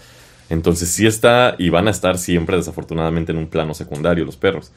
[0.48, 4.72] Entonces sí está y van a estar siempre desafortunadamente en un plano secundario los perros.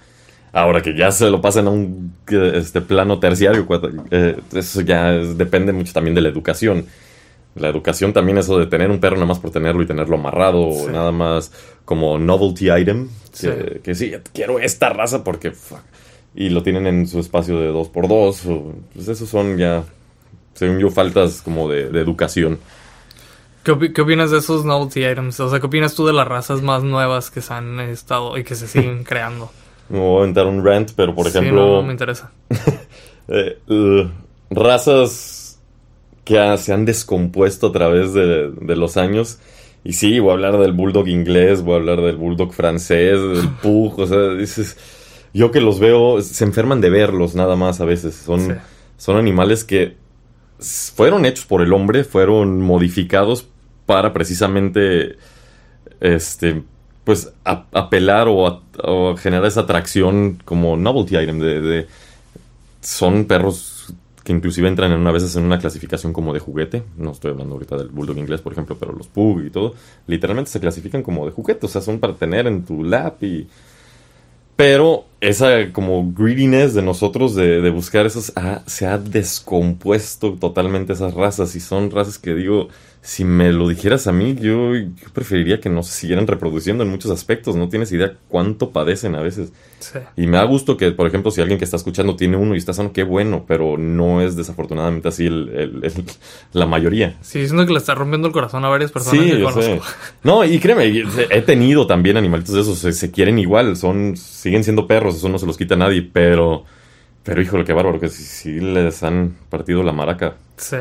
[0.58, 3.68] Ahora que ya se lo pasan a un este, plano terciario,
[4.10, 6.86] eh, eso ya es- depende mucho también de la educación.
[7.56, 10.60] La educación también eso de tener un perro nada más por tenerlo y tenerlo amarrado
[10.62, 11.52] o nada más
[11.84, 13.10] como novelty item.
[13.34, 13.48] Sí.
[13.48, 15.52] Que, que sí, quiero esta raza porque...
[15.52, 15.80] fuck,
[16.38, 18.46] y lo tienen en su espacio de 2x2.
[18.50, 19.84] O, pues esos son ya,
[20.54, 22.60] según yo, faltas como de, de educación.
[23.64, 25.40] ¿Qué, qué opinas de esos novelty items?
[25.40, 28.44] O sea, ¿qué opinas tú de las razas más nuevas que se han estado y
[28.44, 29.52] que se siguen creando?
[29.90, 31.66] No voy a entrar un rant, pero por Sí, ejemplo...
[31.66, 32.32] no, no me interesa.
[33.28, 34.08] eh, uh,
[34.50, 35.60] razas
[36.24, 39.40] que ha- se han descompuesto a través de, de los años.
[39.84, 43.50] Y sí, voy a hablar del bulldog inglés, voy a hablar del bulldog francés, del
[43.62, 44.78] pug, o sea, dices,
[45.34, 48.16] yo que los veo, se enferman de verlos nada más a veces.
[48.16, 48.54] Son, Sí.
[48.98, 49.98] son animales que
[50.96, 53.48] fueron hechos por el hombre, fueron modificados
[53.86, 55.18] para precisamente,
[56.00, 56.64] este,
[57.06, 58.62] pues, a- apelar o,
[59.18, 61.88] generar esa atracción como novelty item de-
[62.82, 66.84] son perros que inclusive entran en una veces en una clasificación como de juguete.
[66.98, 69.76] No estoy hablando ahorita del bulldog inglés, por ejemplo, pero los pug y todo,
[70.08, 73.48] literalmente se clasifican como de juguete, o sea, son para tener en tu lap y
[74.56, 80.94] pero esa como greediness de nosotros de, de buscar esos ah, se ha descompuesto totalmente
[80.94, 82.70] esas razas y son razas que digo
[83.08, 86.90] si me lo dijeras a mí yo, yo preferiría que no se siguieran reproduciendo en
[86.90, 90.00] muchos aspectos no tienes idea cuánto padecen a veces Sí.
[90.18, 92.58] y me da gusto que, por ejemplo, si alguien que está escuchando tiene uno y
[92.58, 96.06] está sano, qué bueno, pero no es desafortunadamente así el, el- el-
[96.54, 97.18] la mayoría.
[97.22, 99.62] Sí, siento que le está rompiendo el corazón a varias personas Sí, que yo sé.
[99.78, 99.86] conozco.
[100.24, 104.64] No, y créeme, he tenido también animalitos de esos, se, se quieren igual, son, siguen
[104.64, 106.64] siendo perros, eso no se los quita a nadie, pero,
[107.22, 110.38] pero híjole, qué bárbaro, que sí, sí les han partido la maraca.
[110.58, 110.78] Sí.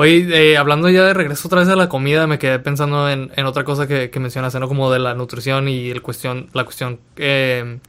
[0.00, 3.32] Oye, eh, hablando ya de regreso otra vez a la comida, me quedé pensando en,
[3.34, 4.68] en otra cosa que, que mencionaste, ¿no?
[4.68, 7.80] Como de la nutrición y el cuestión, la cuestión, eh,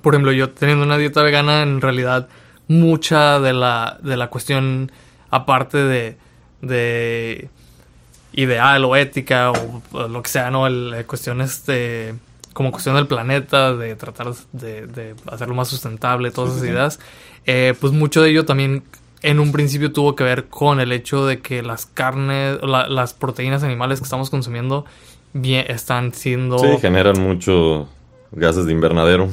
[0.00, 2.28] por ejemplo, yo teniendo una dieta vegana, en realidad
[2.68, 4.92] mucha de la, de la cuestión,
[5.28, 6.16] aparte de,
[6.62, 7.48] de
[8.32, 10.68] ideal o ética o, o lo que sea, ¿no?
[10.68, 12.14] El, la cuestión este
[12.52, 17.00] como cuestión del planeta, de tratar de, de hacerlo más sustentable, todas esas ideas,
[17.44, 18.84] eh, pues mucho de ello también
[19.22, 23.14] en un principio tuvo que ver con el hecho de que las carnes, la- las
[23.14, 24.84] proteínas animales que estamos consumiendo
[25.32, 26.58] bien, están siendo...
[26.58, 27.88] Sí, generan mucho
[28.30, 29.30] gases de invernadero.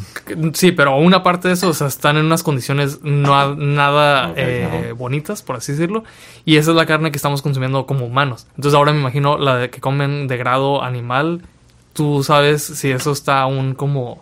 [0.53, 4.93] Sí, pero una parte de eso, o sea, están en unas condiciones no nada eh,
[4.97, 6.03] bonitas, por así decirlo.
[6.45, 8.47] Y esa es la carne que estamos consumiendo como humanos.
[8.55, 11.41] Entonces ahora me imagino la de que comen de grado animal.
[11.93, 14.21] Tú sabes si eso está aún como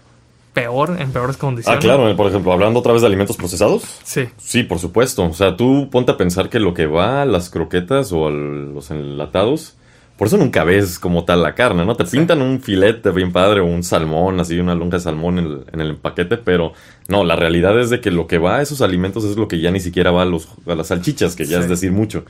[0.53, 1.79] peor, en peores Ah, condiciones.
[1.83, 3.83] claro, por ejemplo, hablando otra vez de alimentos procesados.
[4.03, 5.23] Sí, Sí, por supuesto.
[5.25, 8.31] O sea, tú ponte a pensar que lo que va a las croquetas o a
[8.31, 9.75] los enlatados,
[10.17, 11.95] por eso nunca ves como tal la carne, ¿no?
[11.95, 15.45] Te pintan un filete bien padre o un salmón, así una lonja de salmón en
[15.45, 16.73] el, en el empaquete, pero
[17.07, 19.59] no, la realidad es de que lo que va a esos alimentos es lo que
[19.59, 21.63] ya ni siquiera va a, los, a las salchichas, que ya Sí.
[21.63, 22.25] es decir mucho.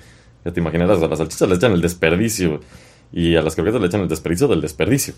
[0.46, 2.62] Ya te imaginarás, a las salchichas le echan el desperdicio
[3.12, 5.14] y a las croquetas le echan el desperdicio del desperdicio.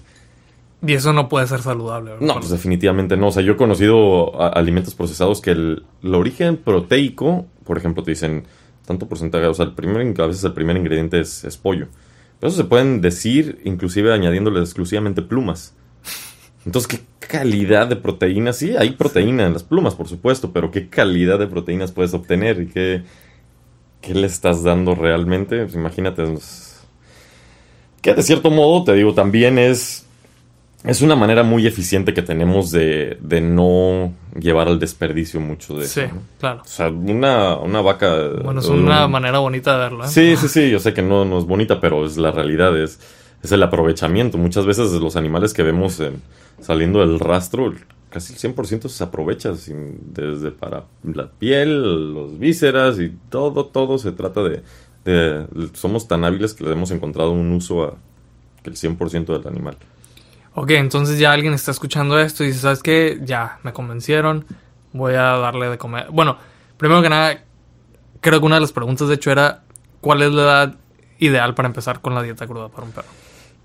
[0.85, 2.11] Y eso no puede ser saludable.
[2.11, 2.25] ¿verdad?
[2.27, 3.27] No, pues definitivamente no.
[3.27, 8.11] O sea, yo he conocido alimentos procesados que el, el origen proteico, por ejemplo, te
[8.11, 8.45] dicen
[8.85, 11.88] tanto porcentaje, o sea, el primer, a veces el primer ingrediente es, es pollo.
[12.39, 15.73] Pero eso se pueden decir inclusive añadiéndole exclusivamente plumas.
[16.65, 18.57] Entonces, ¿qué calidad de proteínas?
[18.57, 22.59] Sí, hay proteína en las plumas, por supuesto, pero ¿qué calidad de proteínas puedes obtener?
[22.61, 23.03] ¿Y qué,
[24.01, 25.63] qué le estás dando realmente?
[25.63, 26.31] Pues imagínate.
[26.33, 26.83] es-
[28.01, 30.04] Que de cierto modo, te digo, también es
[30.87, 35.85] es una manera muy eficiente que tenemos de, de no llevar al desperdicio mucho de
[35.87, 36.15] Sí, eso.
[36.15, 36.21] ¿no?
[36.39, 36.61] claro.
[36.63, 38.15] O sea, una, una vaca...
[38.43, 40.05] Bueno, es una un- manera bonita de verlo.
[40.05, 40.07] ¿eh?
[40.07, 42.99] Sí, sí, sí, yo sé que no, no es bonita, pero es la realidad, es,
[43.43, 44.37] es el aprovechamiento.
[44.37, 46.21] Muchas veces los animales que vemos en-
[46.61, 47.73] saliendo del rastro,
[48.09, 53.97] casi el 100% se aprovecha, sin- desde para la piel, los vísceras y todo, todo
[53.97, 54.61] se trata de...
[55.05, 57.93] de- somos tan hábiles que le hemos encontrado un uso a
[58.63, 59.77] que el 100% del animal.
[60.55, 63.19] Ok, entonces ya alguien está escuchando esto y dice, ¿sabes qué?
[63.23, 64.45] Ya, me convencieron,
[64.93, 66.07] voy a darle de comer.
[66.11, 66.37] Bueno,
[66.77, 67.43] primero que nada,
[68.21, 69.63] creo que una de las preguntas de hecho era,
[70.01, 70.75] ¿cuál es la edad
[71.19, 73.07] ideal para empezar con la dieta cruda para un perro?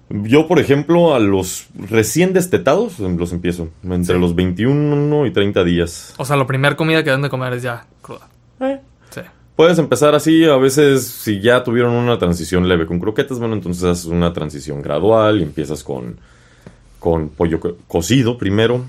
[0.08, 4.20] Yo, por ejemplo, a los recién destetados los empiezo, entre Sí.
[4.20, 6.14] los 21 y 30 días.
[6.16, 8.28] O sea, la primera comida que deben de comer es ya cruda.
[8.58, 9.20] Sí.
[9.54, 13.84] Puedes empezar así, a veces si ya tuvieron una transición leve con croquetas, bueno, entonces
[13.84, 16.18] haces una transición gradual y empiezas con,
[17.00, 18.84] con pollo co- cocido primero.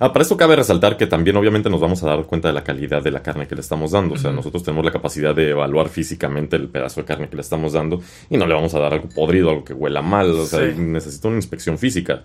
[0.00, 2.64] Ah, para esto cabe resaltar que también obviamente nos vamos a dar cuenta de la
[2.64, 4.14] calidad de la carne que le estamos dando.
[4.14, 7.42] O sea, nosotros tenemos la capacidad de evaluar físicamente el pedazo de carne que le
[7.42, 10.30] estamos dando y no le vamos a dar algo podrido, algo que huela mal.
[10.32, 10.76] O sea, Sí.
[10.76, 12.22] necesita una inspección física,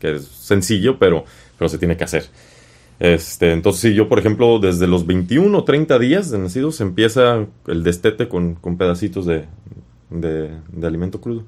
[0.00, 1.24] que es sencillo, pero,
[1.56, 2.24] pero se tiene que hacer.
[2.98, 7.46] Este, entonces, sí, yo, por ejemplo, desde los 21 o 30 días de nacidos empieza
[7.68, 9.44] el destete con, con pedacitos de,
[10.10, 11.44] de, de alimento crudo.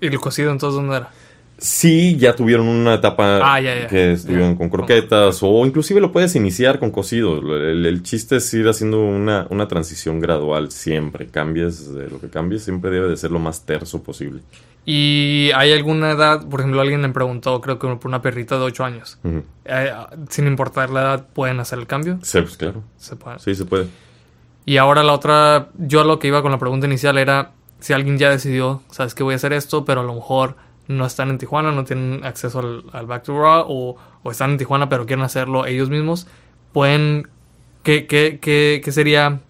[0.00, 1.10] ¿Y el cocido entonces dónde era?
[1.58, 3.86] Sí, ya tuvieron una etapa Ah, ya, ya.
[3.86, 7.38] que estuvieron con croquetas o inclusive lo puedes iniciar con cocido.
[7.38, 11.28] El, el chiste es ir haciendo una, una transición gradual siempre.
[11.28, 14.40] Cambies de lo que cambies, siempre debe de ser lo más terso posible.
[14.84, 16.48] ¿Y hay alguna edad?
[16.48, 19.18] Por ejemplo, alguien me preguntó, creo que por una perrita de 8 años.
[19.64, 19.92] Eh,
[20.28, 22.18] sin importar la edad, ¿pueden hacer el cambio?
[22.22, 22.82] Sí, pues claro.
[22.96, 23.38] Se puede.
[23.38, 23.86] Sí, se puede.
[24.66, 28.18] Y ahora la otra, yo lo que iba con la pregunta inicial era si alguien
[28.18, 30.56] ya decidió, sabes que voy a hacer esto, pero a lo mejor
[30.96, 34.52] no están en Tijuana, no tienen acceso al, al Back to Raw o, o están
[34.52, 36.26] en Tijuana pero quieren hacerlo ellos mismos,
[36.72, 37.28] pueden,
[37.82, 39.40] ¿qué, qué, qué, qué sería?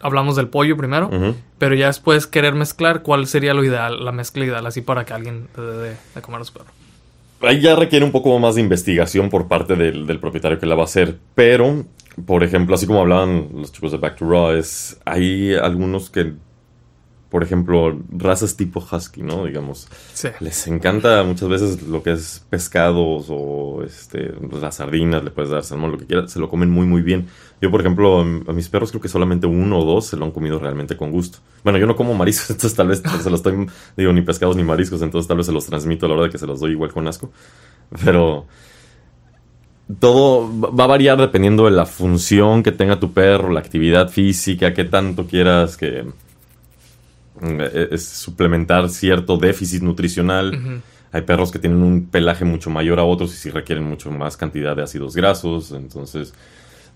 [0.00, 1.10] Hablamos del pollo primero,
[1.58, 5.12] pero ya después querer mezclar, ¿cuál sería lo ideal, la mezcla ideal, así para que
[5.12, 6.66] alguien dé de, de comer a su perro?
[7.40, 10.74] Ahí ya requiere un poco más de investigación por parte del, del propietario que la
[10.74, 11.18] va a hacer.
[11.34, 11.84] Pero,
[12.26, 16.32] por ejemplo, así como hablaban los chicos de Back to Raw, es, hay algunos que,
[17.30, 19.44] por ejemplo, razas tipo husky, ¿no?
[19.44, 20.28] Digamos, Sí.
[20.40, 25.62] les encanta muchas veces lo que es pescados o este, las sardinas, le puedes dar
[25.62, 27.26] salmón, lo que quieras, se lo comen muy, muy bien.
[27.60, 30.30] Yo, por ejemplo, a mis perros creo que solamente uno o dos se lo han
[30.30, 31.38] comido realmente con gusto.
[31.64, 34.64] Bueno, yo no como mariscos, entonces tal vez se los estoy, digo, ni pescados ni
[34.64, 36.70] mariscos, entonces tal vez se los transmito a la hora de que se los doy
[36.70, 37.30] igual con asco.
[38.04, 38.46] Pero
[40.00, 44.74] todo va a variar dependiendo de la función que tenga tu perro, la actividad física,
[44.74, 46.04] qué tanto quieras que
[47.90, 50.82] es suplementar cierto déficit nutricional.
[51.12, 54.36] Hay perros que tienen un pelaje mucho mayor a otros y sí requieren mucho más
[54.36, 55.72] cantidad de ácidos grasos.
[55.72, 56.34] Entonces,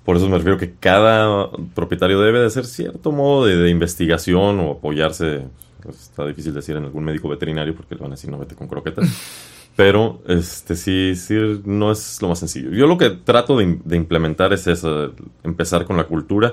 [0.04, 4.58] Por eso me refiero que cada propietario debe de hacer cierto modo de, de investigación
[4.60, 5.46] o apoyarse.
[5.82, 8.54] pues, está difícil decir en algún médico veterinario porque le van a decir no vete
[8.56, 9.08] con croquetas.
[9.76, 12.70] Pero este sí, sí, no es lo más sencillo.
[12.72, 16.52] Yo lo que trato de, de implementar es eso, empezar con la cultura.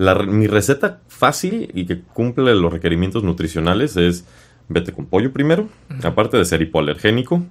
[0.00, 4.24] La, mi receta fácil y que cumple los requerimientos nutricionales es
[4.68, 5.68] vete con pollo primero,
[6.02, 7.44] aparte de ser hipoalergénico,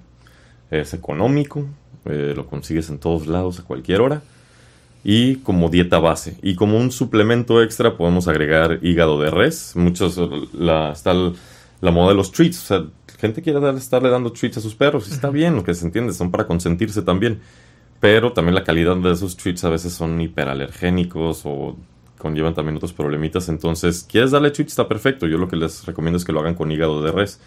[0.70, 1.66] es económico,
[2.06, 4.22] eh, lo consigues en todos lados a cualquier hora
[5.04, 6.36] y como dieta base.
[6.42, 9.72] Y como un suplemento extra podemos agregar hígado de res.
[9.76, 10.18] Muchos,
[10.52, 11.34] la, está el-
[11.80, 12.58] la moda de los treats.
[12.62, 12.84] O sea,
[13.18, 15.08] gente quiere dar- estarle dando treats a sus perros.
[15.08, 17.38] y Está bien, lo que se entiende, son para consentirse también.
[18.00, 21.76] Pero también la calidad de esos treats a veces son hiperalergénicos o
[22.20, 23.48] conllevan también otros problemitas.
[23.48, 24.72] Entonces, ¿quieres darle treats?
[24.72, 25.26] Está perfecto.
[25.26, 27.40] Yo lo que les recomiendo es que lo hagan con hígado de res.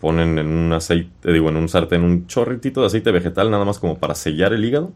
[0.00, 3.78] Ponen en un aceite, digo, en un sartén un chorritito de aceite vegetal nada más
[3.80, 4.92] como para sellar el hígado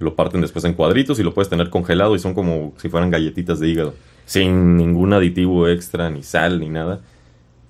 [0.00, 3.10] lo parten después en cuadritos y lo puedes tener congelado y son como si fueran
[3.10, 3.94] galletitas de hígado.
[4.26, 7.00] Sin ningún aditivo extra, ni sal, ni nada.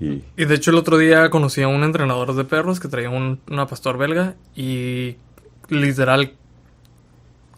[0.01, 3.11] Y Y de hecho el otro día conocí a un entrenador de perros que traía
[3.11, 5.17] un- una pastor belga y
[5.69, 6.33] literal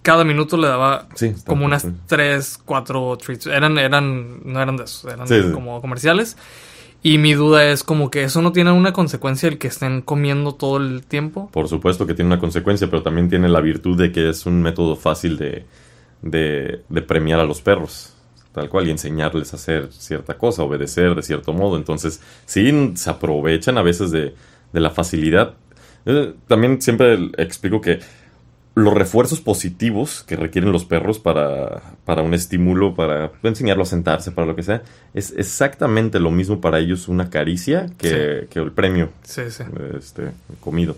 [0.07, 1.85] cada minuto le daba Sí, como unas.
[2.07, 3.47] 3, 4 treats.
[3.49, 5.51] Eran, eran, no eran de esos, eran Sí, sí.
[5.51, 6.37] como comerciales.
[7.03, 10.55] Y mi duda es como que eso no tiene una consecuencia el que estén comiendo
[10.55, 11.51] todo el tiempo.
[11.53, 14.63] por supuesto que tiene una consecuencia, pero también tiene la virtud de que es un
[14.63, 15.67] método fácil de,
[16.23, 18.13] de, de premiar a los perros.
[18.53, 21.77] Tal cual, y enseñarles a hacer cierta cosa, obedecer de cierto modo.
[21.77, 24.35] Entonces, sí, se aprovechan a veces de,
[24.73, 25.55] de la facilidad.
[26.07, 27.99] Eh, también siempre explico que
[28.77, 34.33] los refuerzos positivos que requieren los perros para, para un estímulo, para enseñarlo a sentarse,
[34.33, 34.83] para lo que sea,
[35.15, 39.65] es exactamente lo mismo para ellos una caricia que, que el premio Sí, sí.
[39.99, 40.95] este, comido.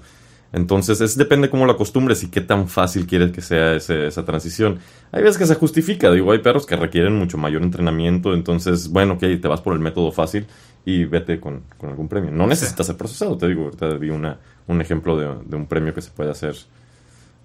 [0.53, 4.25] Entonces, es depende cómo lo acostumbres y qué tan fácil quieres que sea ese- esa
[4.25, 4.79] transición.
[5.13, 9.15] Hay veces que se justifica, digo, hay perros que requieren mucho mayor entrenamiento, entonces, bueno,
[9.15, 10.47] ok, te vas por el método fácil
[10.85, 12.31] y vete con, con algún premio.
[12.33, 15.93] No necesitas ser procesado, te digo, ahorita vi una, un ejemplo de, de un premio
[15.95, 16.57] que se puede hacer,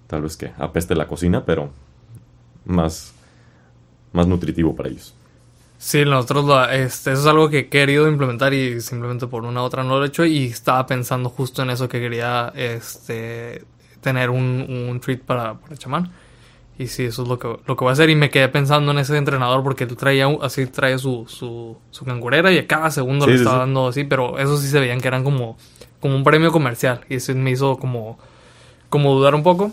[0.06, 1.70] tal vez que apeste la cocina, pero
[2.66, 3.14] más,
[4.12, 5.14] más nutritivo para ellos.
[5.76, 9.60] Sí, nosotros lo- este, eso es algo que he querido implementar y simplemente por una
[9.62, 13.64] u otra no lo he hecho y estaba pensando justo en eso que quería este,
[14.00, 16.10] tener un, un treat para, para chamán.
[16.78, 18.92] Y sí, eso es lo que, lo que voy a hacer y me quedé pensando
[18.92, 22.90] en ese entrenador porque él traía así traía su, su, su cangurera y a cada
[22.90, 23.60] segundo Sí, le estaba sí.
[23.60, 25.58] dando así, pero eso sí se veían que eran como,
[26.00, 28.18] como un premio comercial y eso me hizo como,
[28.90, 29.72] como dudar un poco.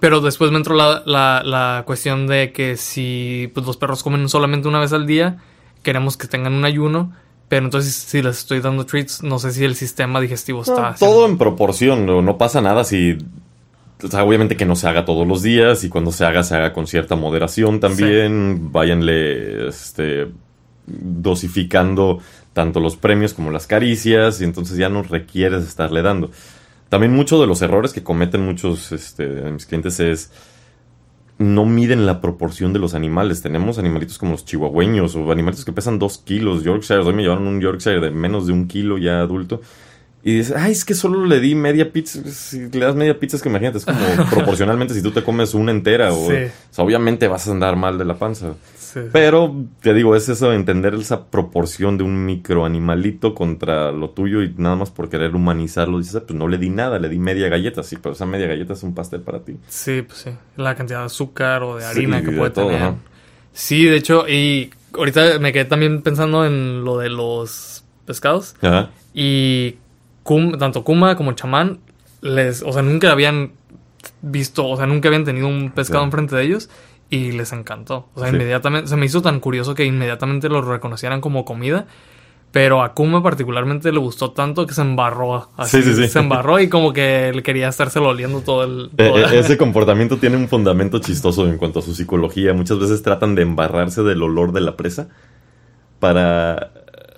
[0.00, 4.28] Pero después me entró la, la, la cuestión de que si pues, los perros comen
[4.28, 5.38] solamente una vez al día,
[5.82, 7.12] queremos que tengan un ayuno.
[7.48, 10.74] Pero entonces si les estoy dando treats, no sé si el sistema digestivo está...
[10.80, 13.16] No, haciendo- todo en proporción, no, no pasa nada si...
[14.02, 16.56] o sea, obviamente que no se haga todos los días y cuando se haga, se
[16.56, 18.72] haga con cierta moderación también.
[18.72, 20.26] Váyanle este,
[20.86, 22.18] dosificando
[22.52, 26.30] tanto los premios como las caricias y entonces ya no requieres estarle dando.
[26.88, 30.30] También muchos de los errores que cometen muchos este, de mis clientes es
[31.38, 33.42] no miden la proporción de los animales.
[33.42, 37.00] Tenemos animalitos como los chihuahueños o animalitos que pesan dos kilos, Yorkshire.
[37.00, 39.60] Hoy me llevaron un Yorkshire de menos de un kilo ya adulto.
[40.22, 42.20] Y dices, ay, es que solo le di media pizza.
[42.30, 43.98] Si le das media pizza, es que imagínate, es como
[44.30, 46.12] proporcionalmente si tú te comes una entera.
[46.12, 46.32] O, Sí.
[46.32, 48.54] o sea, obviamente vas a andar mal de la panza.
[48.96, 49.08] Sí, sí.
[49.12, 54.54] Pero te digo, es eso, entender esa proporción de un microanimalito contra lo tuyo y
[54.56, 55.98] nada más por querer humanizarlo.
[55.98, 57.82] Dices, "Ah, pues no le di nada, le di media galleta.
[57.82, 59.58] Sí, pero esa media galleta es un pastel para ti.
[59.68, 60.30] Sí, pues sí.
[60.56, 62.82] La cantidad de azúcar o de Sí, harina que de puede todo, tener.
[62.82, 62.94] ajá.
[63.52, 68.54] Sí, de hecho, y ahorita me quedé también pensando en lo de los pescados.
[68.62, 68.90] Ajá.
[69.12, 69.76] Y
[70.58, 71.80] tanto Kuma como Chamán,
[72.22, 73.52] les, o sea, nunca habían
[74.22, 76.70] visto, o sea, nunca habían tenido un pescado enfrente de ellos
[77.10, 78.08] y les encantó.
[78.14, 78.36] O sea, Sí.
[78.36, 81.86] inmediatamente, se me hizo tan curioso que inmediatamente lo reconocieran como comida.
[82.52, 85.50] Pero a Kuma particularmente le gustó tanto que se embarró.
[85.58, 86.08] Así, Sí, sí, sí.
[86.08, 88.90] Se embarró y como que él quería estárselo oliendo todo el...
[88.96, 92.54] Eh, todo- eh, ese comportamiento tiene un fundamento chistoso en cuanto a su psicología.
[92.54, 95.08] Muchas veces tratan de embarrarse del olor de la presa
[95.98, 96.70] para...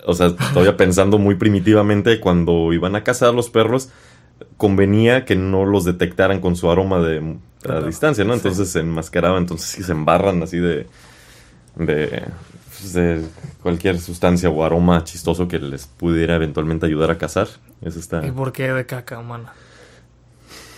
[0.06, 3.90] O sea, todavía pensando muy primitivamente, cuando iban a cazar los perros,
[4.56, 7.86] convenía que no los detectaran con su aroma de a Claro.
[7.86, 8.32] distancia, ¿no?
[8.34, 8.38] Sí.
[8.38, 10.86] Entonces se enmascaraban, entonces sí se embarran así de...
[11.76, 12.24] de
[12.80, 13.24] pues, de
[13.62, 17.48] cualquier sustancia o aroma chistoso que les pudiera eventualmente ayudar a cazar.
[17.82, 18.24] Eso está...
[18.26, 19.52] ¿Y por qué de caca humana?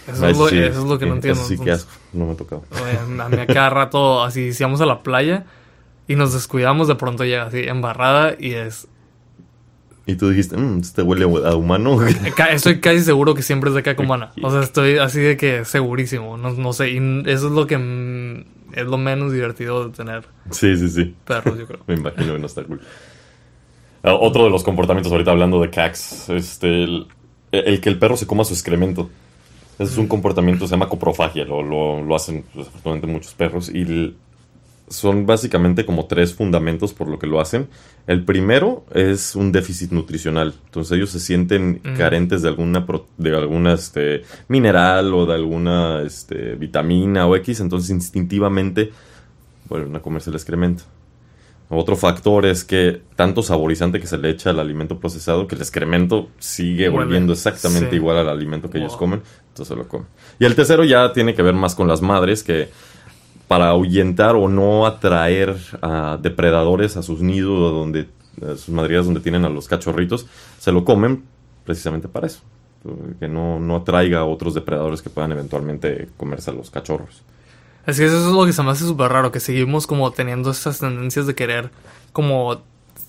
[0.07, 1.43] Eso, es, lo, sí, eso es lo que no sí, entiendo.
[1.43, 1.87] sí que entonces.
[1.87, 2.65] asco, no me ha tocado.
[2.83, 5.45] Oye, a mí a cada rato, así, si vamos a la playa
[6.09, 8.89] y nos descuidamos, de pronto llega así embarrada y es...
[10.07, 11.99] Y tú dijiste, mmm, este huele a humano.
[12.51, 14.33] Estoy casi seguro que siempre es de caca humana.
[14.43, 16.37] O sea, estoy así de que segurísimo.
[16.37, 16.97] No, no sé, y
[17.27, 21.15] eso es lo que es lo menos divertido de tener Sí, sí, sí.
[21.25, 21.81] perros, yo creo.
[21.87, 22.81] Me imagino que no está cool.
[24.03, 27.07] Ah, otro de los comportamientos, ahorita hablando de CACs, este, el,
[27.53, 29.11] el que el perro se coma su excremento.
[29.79, 33.69] Ese es un comportamiento, se llama coprofagia, lo, lo, lo hacen desafortunadamente muchos perros.
[33.73, 34.17] Y el-
[34.91, 37.69] son básicamente como tres fundamentos por lo que lo hacen.
[38.07, 40.53] El primero es un déficit nutricional.
[40.67, 41.97] Entonces ellos se sienten Mm.
[41.97, 47.61] carentes de alguna, pro- de alguna este, mineral o de alguna este, vitamina o X.
[47.61, 48.91] Entonces instintivamente
[49.69, 50.83] vuelven a comerse el excremento.
[51.73, 55.61] Otro factor es que tanto saborizante que se le echa al alimento procesado que el
[55.61, 57.05] excremento sigue Huele.
[57.05, 57.97] volviendo exactamente Sí.
[57.97, 60.09] igual al alimento que ellos comen, entonces se lo comen.
[60.41, 62.71] Y el tercero ya tiene que ver más con las madres que
[63.51, 68.07] para ahuyentar o no atraer a depredadores a sus nidos donde
[68.41, 70.29] a sus madrigueras donde tienen a los cachorritos,
[70.61, 71.25] se lo comen
[71.65, 72.43] precisamente para eso,
[73.19, 77.25] que no, no atraiga a otros depredadores que puedan eventualmente comerse a los cachorros.
[77.89, 80.53] Es que eso es lo que se me hace súper raro, que seguimos como teniendo
[80.53, 81.73] estas tendencias de querer
[82.13, 82.63] como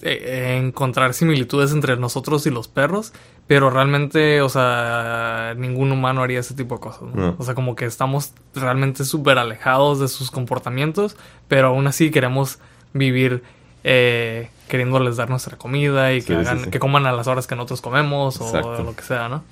[0.03, 3.13] eh, encontrar similitudes entre nosotros y los perros,
[3.47, 7.03] pero realmente, o sea, ningún humano haría ese tipo de cosas.
[7.03, 7.15] ¿no?
[7.15, 7.35] No.
[7.37, 12.59] O sea, como que estamos realmente súper alejados de sus comportamientos, pero aún así queremos
[12.93, 13.43] vivir
[13.83, 16.69] eh, queriéndoles dar nuestra comida y que, Sí, hagan, sí.
[16.69, 19.43] que coman a las horas que nosotros comemos o lo que sea, ¿no?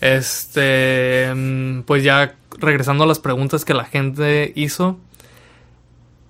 [0.00, 4.98] Este, mm, pues ya regresando a las preguntas que la gente hizo.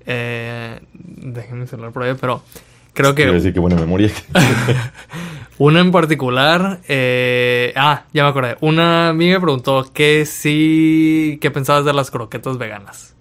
[0.06, 0.80] Eh,
[1.52, 2.42] mi celular por ahí, pero
[2.96, 4.10] creo Quiero que decir que buena memoria.
[5.58, 6.80] una en particular.
[6.88, 8.56] eh, ah, ya me acordé.
[8.60, 11.38] Una amiga preguntó que sí.
[11.40, 13.14] ¿Qué pensabas de las croquetas veganas?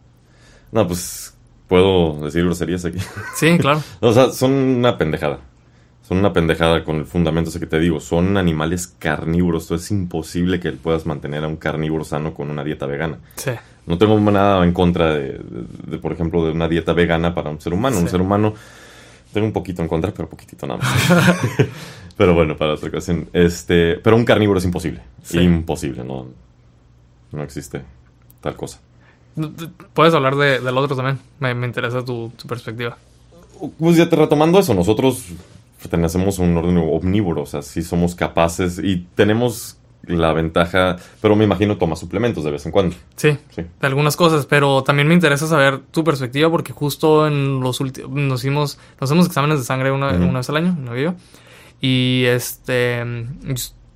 [0.72, 1.36] No, pues
[1.68, 3.00] puedo decir groserías aquí.
[3.36, 3.82] Sí, claro.
[4.02, 5.40] o sea, son una pendejada.
[6.08, 8.00] Son una pendejada con el fundamento ese que te digo.
[8.00, 9.72] Son animales carnívoros.
[9.72, 13.18] Es imposible que puedas mantener a un carnívoro sano con una dieta vegana.
[13.36, 13.52] Sí.
[13.88, 15.40] No tengo nada en contra de, de-
[15.88, 17.98] de, por ejemplo, de una dieta vegana para un ser humano.
[17.98, 18.54] Un ser humano,
[19.36, 21.68] tengo un poquito en contra, pero poquitito nada más.
[22.18, 23.30] pero bueno, para otra ocasión.
[23.34, 25.02] Este, pero un carnívoro es imposible.
[25.24, 25.40] Sí.
[25.40, 26.28] Imposible, no,
[27.32, 27.84] no existe
[28.42, 28.80] tal cosa.
[29.94, 31.20] Puedes hablar de- del otro también.
[31.40, 32.98] Me, me interesa tu, tu perspectiva.
[33.78, 35.26] Pues ya te retomando eso, nosotros
[35.82, 39.78] pertenecemos a un orden omnívoro, o sea, sí somos capaces y tenemos
[40.08, 42.96] la ventaja, pero me imagino tomas suplementos de vez en cuando.
[43.16, 43.62] Sí, Sí.
[43.62, 48.12] de algunas cosas, pero también me interesa saber tu perspectiva porque justo en los últimos
[48.12, 51.16] nos hicimos nos hacemos exámenes de sangre una, una vez al año, mi novio
[51.82, 53.04] y este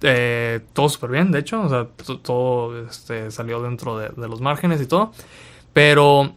[0.01, 4.27] eh, todo súper bien, de hecho, o sea, to- todo este, salió dentro de, de
[4.29, 5.11] los márgenes y todo,
[5.73, 6.33] pero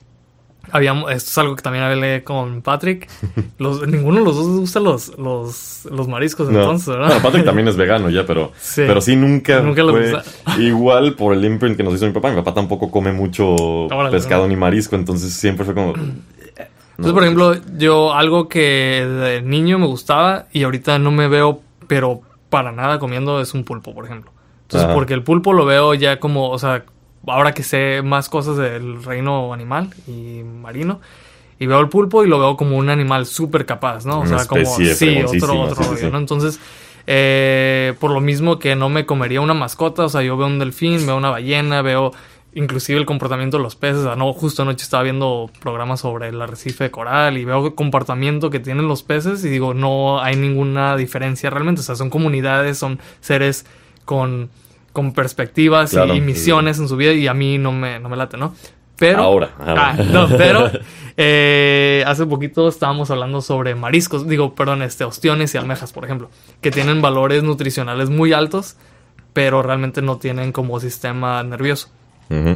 [0.70, 3.08] habíamos, esto es algo que también hablé con Patrick,
[3.58, 6.60] los, ninguno de los dos gusta los, los, los mariscos No.
[6.60, 7.06] entonces, ¿verdad?
[7.08, 8.82] Bueno, Patrick también es vegano ya, pero Sí.
[8.86, 10.22] pero sí nunca, Nunca fue
[10.62, 12.30] igual por el imprint que nos hizo mi papá.
[12.30, 14.48] Mi papá tampoco come mucho pescado no.
[14.48, 15.94] ni marisco, entonces siempre fue como...
[15.94, 21.60] Entonces, por ejemplo, yo algo que de niño me gustaba y ahorita no me veo,
[21.88, 24.30] pero para nada comiendo es un pulpo, por ejemplo.
[24.62, 24.94] Entonces, Ajá.
[24.94, 26.84] porque el pulpo lo veo ya como, o sea,
[27.26, 31.00] ahora que sé más cosas del reino animal y marino,
[31.58, 34.18] y veo el pulpo y lo veo como un animal súper capaz, ¿no?
[34.18, 36.10] O Una sea, como, sí, otro, otro sí, sí, rollo, sí.
[36.10, 36.18] ¿no?
[36.18, 36.58] Entonces,
[37.06, 40.58] eh, por lo mismo que no me comería una mascota, o sea, yo veo un
[40.58, 42.12] delfín, veo una ballena, veo
[42.54, 43.98] inclusive el comportamiento de los peces.
[43.98, 47.66] O sea, no, justo anoche estaba viendo programas sobre el arrecife de coral y veo
[47.66, 51.80] el comportamiento que tienen los peces y digo, no hay ninguna diferencia realmente.
[51.80, 53.66] O sea, son comunidades, son seres
[54.04, 54.50] con,
[54.92, 58.08] con perspectivas Claro, y, sí, misiones en su vida y a mí no me, no
[58.08, 58.54] me late, ¿no?
[58.96, 59.90] Pero, Ahora, ahora.
[59.90, 60.70] Ah, no, pero
[61.16, 66.30] eh, hace poquito estábamos hablando sobre mariscos, digo, perdón, este, ostiones y almejas, por ejemplo,
[66.60, 68.76] que tienen valores nutricionales muy altos,
[69.32, 71.88] pero realmente no tienen como sistema nervioso.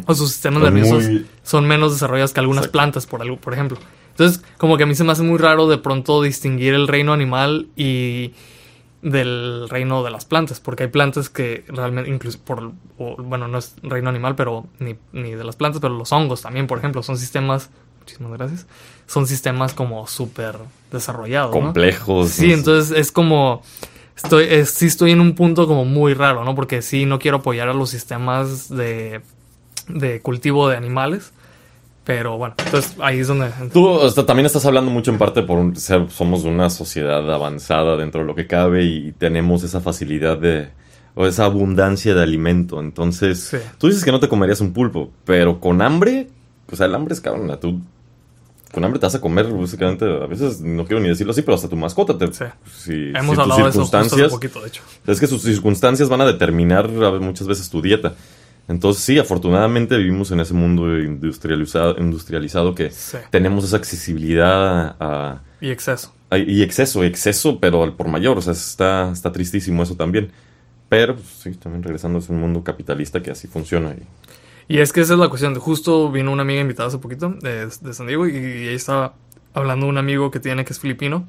[0.07, 2.73] O sus sistemas Son nerviosos muy- son menos desarrollados que algunas Exacto.
[2.73, 3.77] plantas, por, algo, por ejemplo.
[4.11, 7.13] Entonces, como que a mí se me hace muy raro de pronto distinguir el reino
[7.13, 8.33] animal y
[9.03, 13.59] del reino de las plantas, porque hay plantas que realmente, incluso por, o, bueno, no
[13.59, 17.03] es reino animal, pero ni, ni de las plantas, pero los hongos también, por ejemplo,
[17.03, 17.71] son sistemas,
[18.01, 18.67] muchísimas gracias,
[19.07, 20.57] son sistemas como súper
[20.91, 21.53] desarrollados.
[21.53, 22.31] Complejos.
[22.31, 23.63] Sí, no entonces es como.
[24.17, 26.55] Estoy, es- sí estoy en un punto como muy raro, ¿no?
[26.55, 29.21] Porque sí no quiero apoyar a los sistemas de,
[29.89, 31.33] de cultivo de animales.
[32.07, 33.51] Pero bueno, entonces ahí es donde.
[33.73, 37.31] Tú o sea, también estás hablando mucho en parte por un- ser, somos una sociedad
[37.35, 40.69] avanzada dentro de lo que cabe y tenemos esa facilidad de
[41.17, 42.79] o esa abundancia de alimento.
[42.81, 43.57] Entonces, Sí.
[43.79, 46.29] tú dices que no te comerías un pulpo, pero con hambre,
[46.71, 47.51] o sea, el hambre es cabrón.
[47.61, 47.81] Tú
[48.73, 51.55] con hambre te vas a comer básicamente, a veces no quiero ni decirlo así, pero
[51.57, 52.45] hasta tu mascota te Sí.
[52.73, 54.83] si, Hemos si tus hablado de eso justo hace circunstancias poquito, de hecho.
[55.07, 56.89] es que sus circunstancias van a determinar
[57.21, 58.15] muchas veces tu dieta.
[58.69, 63.19] Entonces sí, afortunadamente vivimos en ese mundo industrializado, industrializado que Sí.
[63.31, 66.13] tenemos esa accesibilidad a, Y exceso.
[66.31, 68.39] a- y exceso, exceso, pero al por mayor.
[68.39, 70.31] O sea, está, está tristísimo eso también.
[70.89, 73.93] Pero pues, sí, también regresando es un mundo capitalista que así funciona.
[73.95, 75.55] y- Y es que esa es la cuestión.
[75.55, 79.15] Justo vino una amiga invitada hace poquito de, de San Diego y, y ella estaba
[79.55, 81.27] hablando de un amigo que tiene que es filipino,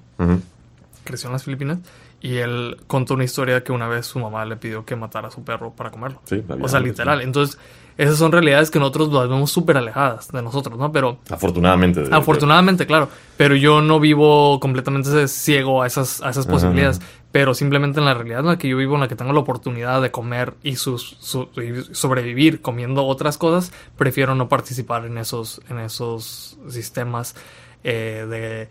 [1.03, 1.77] creció en las Filipinas,
[2.21, 5.31] y él contó una historia que una vez su mamá le pidió que matara a
[5.31, 6.19] su perro para comerlo.
[6.25, 7.21] Sí, O sea, literal.
[7.21, 7.57] Entonces,
[7.97, 10.91] esas son realidades que nosotros las vemos súper alejadas de nosotros, ¿no?
[10.91, 12.01] Pero Afortunadamente.
[12.03, 13.09] de- Afortunadamente, claro.
[13.37, 16.53] Pero yo no vivo completamente ciego a esas, a esas Ajá.
[16.53, 17.01] posibilidades.
[17.31, 19.39] Pero simplemente en la realidad en la que yo vivo, en la que tengo la
[19.39, 25.17] oportunidad de comer y sus, su- y sobrevivir comiendo otras cosas, prefiero no participar en
[25.19, 27.35] esos, en esos sistemas
[27.83, 28.69] eh, de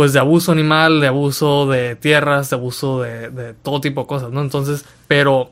[0.00, 4.06] pues de abuso animal, de abuso de tierras, de abuso de, de todo tipo de
[4.06, 4.40] cosas, ¿no?
[4.40, 5.50] Entonces, pero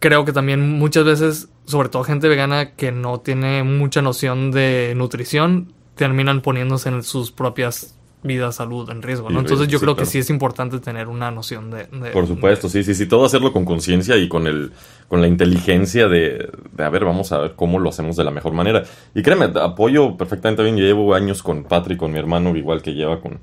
[0.00, 4.92] creo que también muchas veces, sobre todo gente vegana que no tiene mucha noción de
[4.96, 7.94] nutrición, terminan poniéndose en sus propias
[8.24, 9.38] vidas, salud en riesgo, ¿no?
[9.38, 11.84] Entonces yo sí, creo que sí es importante tener una noción de...
[11.86, 13.06] de- Por supuesto, sí, sí, sí.
[13.06, 14.72] Todo hacerlo con conciencia y con el,
[15.06, 18.32] con la inteligencia de, de, a ver, vamos a ver cómo lo hacemos de la
[18.32, 18.82] mejor manera.
[19.14, 20.76] Y créeme, apoyo perfectamente bien.
[20.76, 23.38] Yo llevo años con Patrick, con mi hermano, igual que lleva con,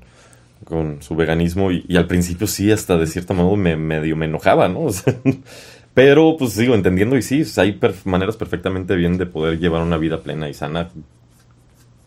[0.68, 1.72] con su veganismo.
[1.72, 4.80] Y, y al principio sí, hasta de cierto modo me medio me enojaba, ¿no?
[4.84, 5.14] O sea,
[5.94, 10.20] pero pues sigo entendiendo y sí, hay maneras perfectamente bien de poder llevar una vida
[10.22, 10.90] plena y sana.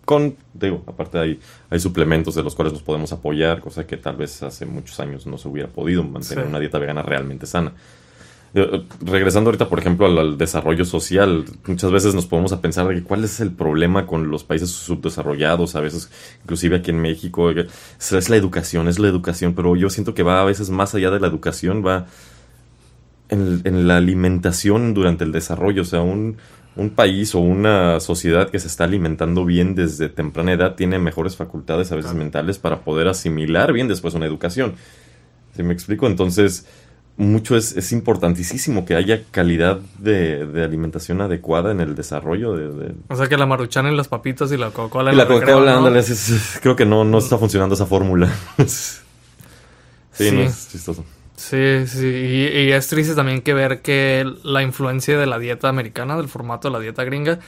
[0.05, 1.39] Con, digo, aparte hay,
[1.69, 5.25] hay suplementos de los cuales nos podemos apoyar, cosa que tal vez hace muchos años
[5.27, 6.49] no se hubiera podido mantener Sí.
[6.49, 7.73] una dieta vegana realmente sana.
[8.53, 12.87] Eh, Regresando ahorita, por ejemplo, al, al desarrollo social, muchas veces nos podemos a pensar
[12.87, 16.09] de que cuál es el problema con los países subdesarrollados, a veces,
[16.43, 20.41] inclusive aquí en México, es, la educación, es la educación, pero yo siento que va
[20.41, 22.07] a veces más allá de la educación, va
[23.29, 26.35] en, en la alimentación durante el desarrollo, o sea, un,
[26.75, 31.35] un país o una sociedad que se está alimentando bien desde temprana edad tiene mejores
[31.35, 34.75] facultades a veces mentales para poder asimilar bien después una educación.
[35.55, 36.07] ¿Sí me explico?
[36.07, 36.65] Entonces,
[37.17, 42.67] mucho es, es importantísimo que haya calidad de, de alimentación adecuada en el desarrollo de...
[42.71, 45.11] de- O sea que la maruchan y las papitas y la Coca-Cola.
[45.11, 45.77] En la Coca-Cola, ¿no?
[45.87, 46.03] ándale,
[46.61, 48.29] creo que no, no está funcionando esa fórmula.
[48.65, 48.99] sí,
[50.13, 50.31] Sí.
[50.31, 51.05] no es chistoso.
[51.35, 55.69] Sí, sí, y, y es triste también que ver que la influencia de la dieta
[55.69, 57.39] americana, del formato de la dieta gringa,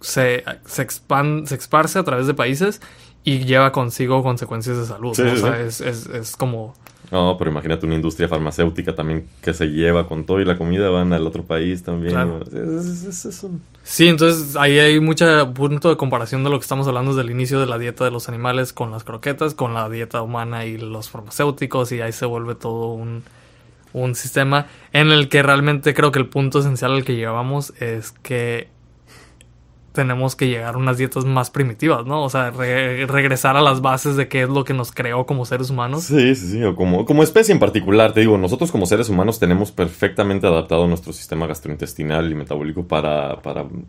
[0.00, 2.80] se, se, expan- se esparce a través de países
[3.24, 5.14] y lleva consigo consecuencias de salud.
[5.14, 5.30] Sí, ¿no?
[5.36, 6.74] sí, o sea, es, es, es como...
[7.10, 10.90] No, pero imagínate una industria farmacéutica también que se lleva con todo y la comida
[10.90, 12.12] van al otro país también.
[12.12, 12.40] Claro.
[12.42, 12.52] Es,
[12.86, 16.64] es- es- es un- Sí, entonces ahí hay mucho punto de comparación de lo que
[16.64, 19.72] estamos hablando desde el inicio de la dieta de los animales con las croquetas, con
[19.72, 23.22] la dieta humana y los farmacéuticos y ahí se vuelve todo un,
[23.94, 28.12] un sistema en el que realmente creo que el punto esencial al que llegamos es
[28.22, 28.68] que
[29.98, 32.22] tenemos que llegar a unas dietas más primitivas, ¿no?
[32.22, 35.44] O sea, re- regresar a las bases de qué es lo que nos creó como
[35.44, 36.04] seres humanos.
[36.04, 36.62] Sí, sí, sí.
[36.62, 41.12] O como, especie en particular, te digo, nosotros como seres humanos tenemos perfectamente adaptado nuestro
[41.12, 43.40] sistema gastrointestinal y metabólico para,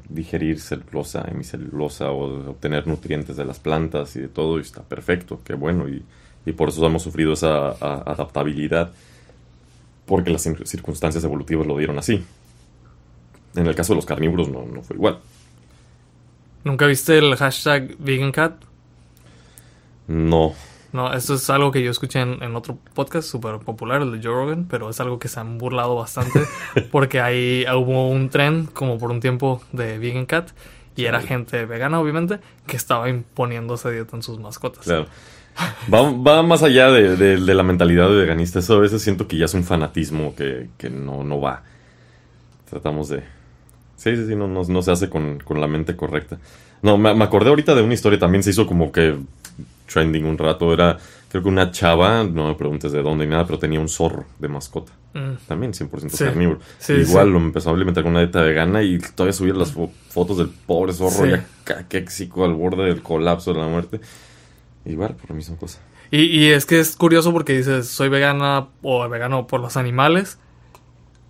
[0.09, 4.57] digerir celulosa, hemicelulosa o obtener nutrientes de las plantas y de todo.
[4.57, 5.87] Y está perfecto, qué bueno.
[5.87, 6.01] Y,
[6.47, 8.89] y por eso hemos sufrido esa adaptabilidad.
[10.07, 12.23] Porque las cir- circunstancias evolutivas lo dieron así.
[13.55, 15.19] En el caso de los carnívoros no, no fue igual.
[16.63, 18.53] ¿Nunca viste el hashtag VeganCat?
[20.07, 20.53] No.
[20.91, 24.17] No, esto es algo que yo escuché en, en otro podcast súper popular, el de
[24.27, 26.41] Joe Rogan, pero es algo que se han burlado bastante
[26.91, 30.49] porque ahí hubo un tren como por un tiempo de Vegan Cat
[30.95, 34.83] y era gente vegana, obviamente, que estaba imponiendo esa dieta en sus mascotas.
[34.83, 35.05] Claro.
[35.93, 38.59] Va, va más allá de, de- de la mentalidad de veganista.
[38.59, 41.63] Eso a veces siento que ya es un fanatismo que, que no, no va.
[42.69, 43.23] Tratamos de...
[43.99, 46.37] Sí, sí, sí, no, no, no se hace con, con la mente correcta.
[46.81, 49.17] No, me, me acordé ahorita de una historia, también se hizo como que
[49.91, 50.71] trending un rato.
[50.73, 50.97] Era,
[51.29, 54.25] creo que una chava, no me preguntes de dónde ni nada, pero tenía un zorro
[54.39, 54.93] de mascota.
[55.13, 55.33] Mm.
[55.47, 56.23] También 100% Sí.
[56.23, 56.59] carnívoro.
[56.77, 57.31] Sí, Igual sí.
[57.33, 60.47] lo empezó a alimentar con una dieta vegana y todavía subía las fo- fotos del
[60.49, 63.99] pobre zorro ya caquéxico al borde del colapso de la muerte.
[64.85, 65.79] Igual, por la misma cosa.
[66.11, 70.37] Y, y es que es curioso porque dices, soy vegana o vegano por los animales,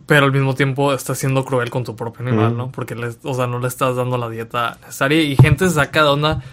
[0.09, 2.57] pero al mismo tiempo estás siendo cruel con tu propio animal, Mm.
[2.57, 2.71] ¿no?
[2.71, 6.03] Porque, les- o sea, no le estás dando la dieta necesaria y gente se saca
[6.03, 6.43] de onda,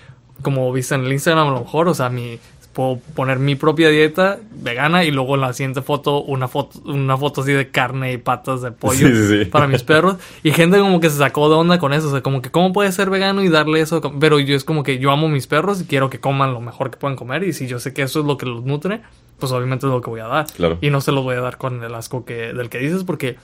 [0.42, 2.38] como viste en el Instagram a lo mejor, o sea, mi,
[2.76, 7.16] puedo poner mi propia dieta vegana y luego en la siguiente foto una foto una
[7.16, 10.78] foto así de carne y patas de pollo Sí, sí, para mis perros y gente
[10.78, 13.08] como que se sacó de onda con eso, o sea, como que cómo puede ser
[13.08, 16.10] vegano y darle eso, pero yo es como que yo amo mis perros y quiero
[16.10, 18.36] que coman lo mejor que puedan comer y si yo sé que eso es lo
[18.36, 19.00] que los nutre,
[19.38, 20.46] pues obviamente es lo que voy a dar.
[20.52, 20.76] Claro.
[20.82, 23.36] Y no se los voy a dar con el asco que del que dices porque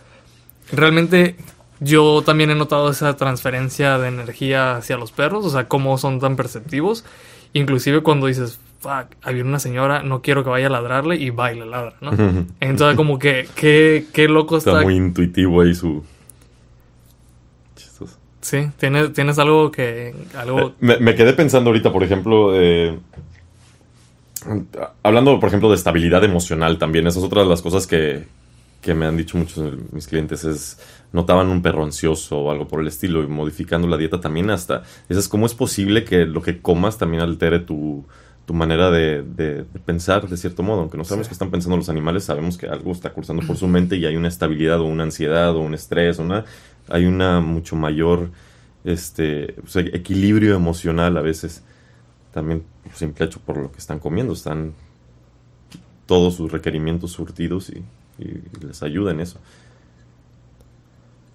[0.70, 1.36] realmente
[1.80, 6.20] yo también he notado esa transferencia de energía hacia los perros, o sea, cómo son
[6.20, 7.06] tan perceptivos.
[7.54, 11.52] Inclusive cuando dices, fuck, había una señora, no quiero que vaya a ladrarle y va
[11.52, 12.10] y le ladra, ¿no?
[12.60, 14.72] Entonces como que, qué, qué loco está.
[14.72, 16.02] Está muy intuitivo ahí su...
[17.76, 18.18] Chistoso.
[18.40, 20.14] Sí, tienes, tienes algo que...
[20.36, 20.60] Algo...
[20.60, 22.98] Eh, me, me quedé pensando ahorita, por ejemplo, eh,
[25.04, 28.24] hablando, por ejemplo, de estabilidad emocional también, esa es otra de las cosas que,
[28.80, 30.78] que me han dicho muchos de mis clientes, es
[31.12, 34.82] notaban un perro ansioso o algo por el estilo y modificando la dieta también hasta,
[35.08, 38.06] es cómo es posible que lo que comas también altere tu,
[38.52, 41.88] tu manera de, de, pensar de cierto modo, aunque no sabemos qué están pensando los
[41.88, 45.04] animales, sabemos que algo está cursando por su mente y hay una estabilidad o una
[45.04, 46.44] ansiedad o un estrés, o una,
[46.90, 48.28] hay una mucho mayor
[48.84, 49.54] este,
[49.94, 51.62] equilibrio emocional a veces.
[52.30, 54.74] También simple hecho por lo que están comiendo, están
[56.04, 57.82] todos sus requerimientos surtidos y,
[58.60, 59.40] les ayuda en eso.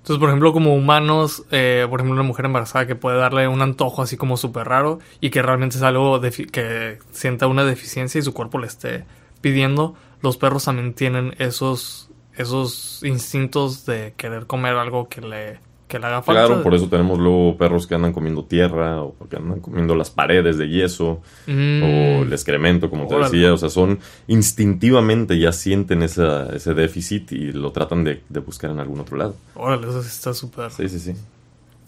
[0.08, 3.62] Entonces, por ejemplo, como humanos, eh, por ejemplo, una mujer embarazada que puede darle un
[3.62, 8.22] antojo así como súper raro y que realmente es algo que sienta una deficiencia y
[8.22, 9.04] su cuerpo le esté
[9.42, 16.00] pidiendo, los perros también tienen esos, esos instintos de querer comer algo que le que
[16.00, 16.46] le haga falta.
[16.46, 20.10] Claro, por eso tenemos luego perros que andan comiendo tierra o que andan comiendo las
[20.10, 21.84] paredes de yeso mm.
[21.84, 23.54] o el excremento, como te decía.
[23.54, 28.80] O sea, son instintivamente ya sienten esa, ese déficit y lo tratan de, buscar en
[28.80, 29.36] algún otro lado.
[29.56, 30.72] Órale, eso está súper.
[30.72, 31.14] Sí, sí, sí.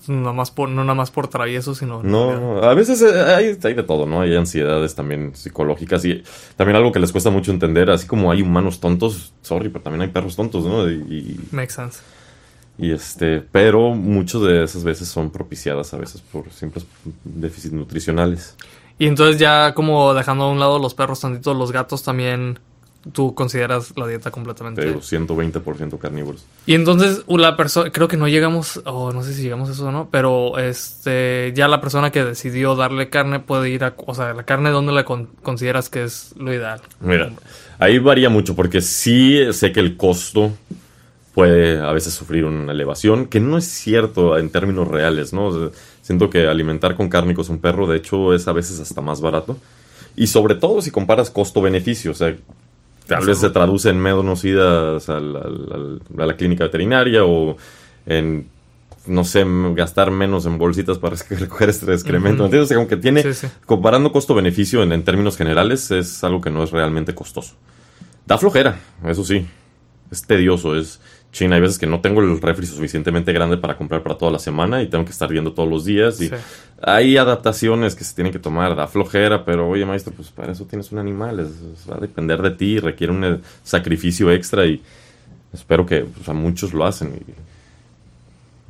[0.08, 2.02] No, más por, no nada más por travieso, sino...
[2.02, 4.22] No, a veces eh, hay, hay, de todo, ¿no?
[4.22, 6.24] Hay ansiedades también psicológicas y
[6.56, 10.02] también algo que les cuesta mucho entender, así como hay humanos tontos, sorry, pero también
[10.02, 10.89] hay perros tontos, ¿no?
[10.89, 12.00] Y, Makes sense.
[12.80, 16.86] Y este, pero muchas de esas veces son propiciadas a veces por simples
[17.26, 18.56] déficits nutricionales.
[18.98, 22.60] Y entonces ya como dejando a un lado los perros tantito, los gatos también
[23.14, 24.82] tú consideras la dieta completamente.
[24.82, 26.46] Pero 120% carnívoros.
[26.66, 29.88] Y entonces la persona, creo que no llegamos, o no sé si llegamos a eso
[29.88, 34.14] o no, pero este, ya la persona que decidió darle carne puede ir a, o
[34.14, 36.82] sea, la carne, ¿dónde la consideras que es lo ideal?
[37.00, 37.32] Mira,
[37.80, 40.52] ahí varía mucho porque sí sé que el costo
[41.34, 45.72] puede a veces sufrir una elevación, que no es cierto en términos reales, ¿no?
[46.02, 49.58] siento que alimentar con cárnicos un perro, de hecho, es a veces hasta más barato.
[50.16, 52.36] Y sobre todo si comparas costo-beneficio, o sea,
[53.06, 57.58] tal vez se traduce en menos idas a la, clínica veterinaria o
[58.06, 58.48] en,
[59.06, 62.46] no sé, gastar menos en bolsitas para recoger este excremento.
[62.46, 62.66] ¿Entiendes?
[62.66, 63.24] O sea, aunque tiene,
[63.66, 67.56] comparando costo-beneficio en, en términos generales, es algo que no es realmente costoso.
[68.26, 69.46] Da flojera, eso sí.
[70.12, 71.00] Es tedioso, es
[71.32, 74.40] China, hay veces que no tengo el refri suficientemente grande para comprar para toda la
[74.40, 76.20] semana y tengo que estar viendo todos los días.
[76.22, 76.32] Y
[76.82, 80.66] hay adaptaciones que se tienen que tomar, da flojera, pero oye, maestro, pues para eso
[80.66, 81.48] tienes un animal,
[81.90, 84.82] va a depender de ti, requiere un eh, sacrificio extra y
[85.54, 87.14] espero que pues, muchos lo hacen.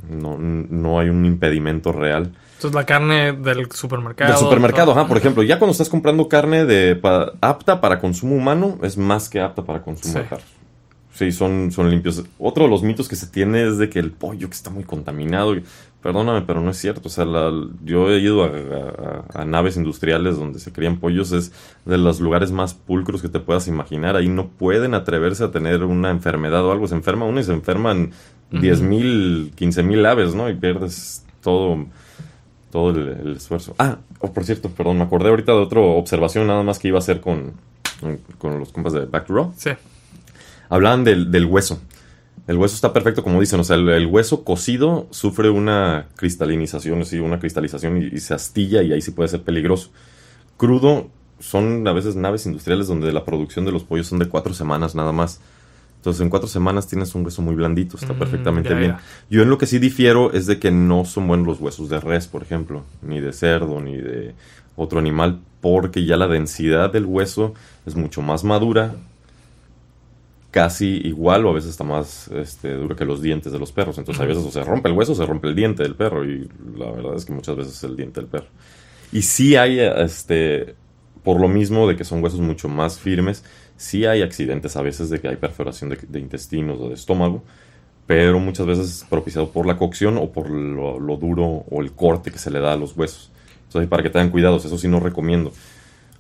[0.10, 2.32] Y no, no hay un impedimento real.
[2.56, 4.32] Entonces la carne del supermercado.
[4.32, 7.00] Del supermercado, ajá, por ejemplo, ya cuando estás comprando carne de
[7.40, 10.26] apta para consumo humano, es más que apta para consumo de
[11.20, 12.24] Sí, son, son limpios.
[12.38, 14.86] Otro de los mitos que se tiene es de que el pollo que está muy
[14.86, 15.54] contaminado.
[16.02, 17.10] Perdóname, pero no es cierto.
[17.10, 17.26] O sea,
[17.84, 21.34] yo he ido a, naves industriales donde se crían pollos.
[21.34, 21.52] Es
[21.84, 24.16] de los lugares más pulcros que te puedas imaginar.
[24.16, 26.88] Ahí no pueden atreverse a tener una enfermedad o algo.
[26.88, 28.12] Se enferma uno y se enferman
[28.52, 30.50] 10 mil, 15 mil aves, ¿no?
[30.50, 31.86] Y pierdes todo,
[32.72, 33.76] todo el, esfuerzo.
[33.78, 36.98] Ah, oh, por cierto, perdón, me acordé ahorita de otra observación nada más que iba
[36.98, 37.56] a hacer con,
[38.38, 39.52] con los compas de Back Raw.
[39.58, 39.72] Sí
[40.70, 41.82] hablaban del, del, hueso.
[42.48, 43.60] El hueso está perfecto, como dicen.
[43.60, 48.94] O sea, el, hueso cocido sufre una cristalización, sí, una cristalización y, se astilla y
[48.94, 49.92] ahí sí puede ser peligroso.
[50.58, 51.10] Crudo
[51.40, 54.96] son a veces naves industriales donde la producción de los pollos son de cuatro semanas
[54.96, 55.42] nada más.
[55.98, 58.96] Entonces, en cuatro semanas tienes un hueso muy blandito, está mm, perfectamente bien.
[59.30, 62.00] Yo en lo que sí difiero es de que no son buenos los huesos de
[62.00, 64.34] res, por ejemplo, ni de cerdo, ni de
[64.78, 67.54] otro animal, porque ya la densidad del hueso
[67.86, 68.96] es mucho más madura,
[70.52, 73.98] casi igual o a veces está más este, duro que los dientes de los perros.
[73.98, 76.26] Entonces, a veces o se rompe el hueso o se rompe el diente del perro.
[76.26, 78.48] Y la verdad es que muchas veces es el diente del perro.
[79.12, 80.76] Y sí hay, este,
[81.24, 83.44] por lo mismo de que son huesos mucho más firmes,
[83.78, 87.44] sí hay accidentes a veces de que hay perforación de, intestinos o de estómago.
[88.08, 91.92] Pero muchas veces es propiciado por la cocción o por lo, lo, duro o el
[91.92, 93.30] corte que se le da a los huesos.
[93.68, 95.54] Entonces, para que tengan cuidados, eso sí no recomiendo.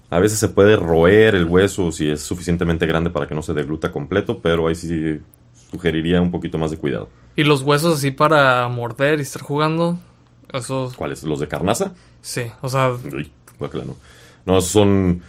[0.09, 3.53] A veces se puede roer el hueso si es suficientemente grande para que no se
[3.53, 5.19] degluta completo, pero ahí sí
[5.71, 7.09] sugeriría un poquito más de cuidado.
[7.35, 9.99] ¿Y los huesos así para morder y estar jugando?
[10.51, 10.95] Esos...
[10.95, 11.23] ¿Cuáles?
[11.23, 11.93] ¿Los de carnaza?
[12.21, 12.91] Sí, o sea...
[12.91, 13.95] Uy, no.
[14.45, 15.21] no, son...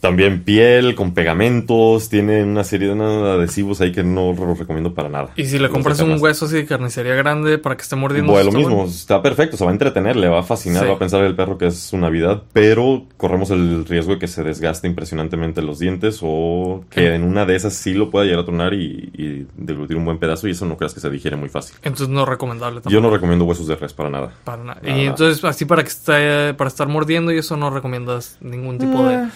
[0.00, 5.08] También piel, con pegamentos, tiene una serie de adhesivos ahí que no los recomiendo para
[5.08, 5.30] nada.
[5.36, 8.32] Y si le compras un hueso así de carnicería grande para que esté mordiendo...
[8.32, 10.98] Bueno, lo mismo, está perfecto, se va a entretener, le va a fascinar, va a
[10.98, 14.86] pensar el perro que es su Navidad, pero corremos el riesgo de que se desgaste
[14.88, 18.72] impresionantemente los dientes o que en una de esas sí lo pueda llegar a tronar
[18.74, 21.76] y, y deglutir un buen pedazo y eso no creas que se digiere muy fácil.
[21.82, 22.92] Entonces no recomendable tampoco.
[22.92, 24.32] Yo no recomiendo huesos de res para nada.
[24.44, 24.80] Para nada.
[24.82, 29.04] y entonces así para que esté, para estar mordiendo y eso no recomiendas ningún tipo
[29.04, 29.28] de...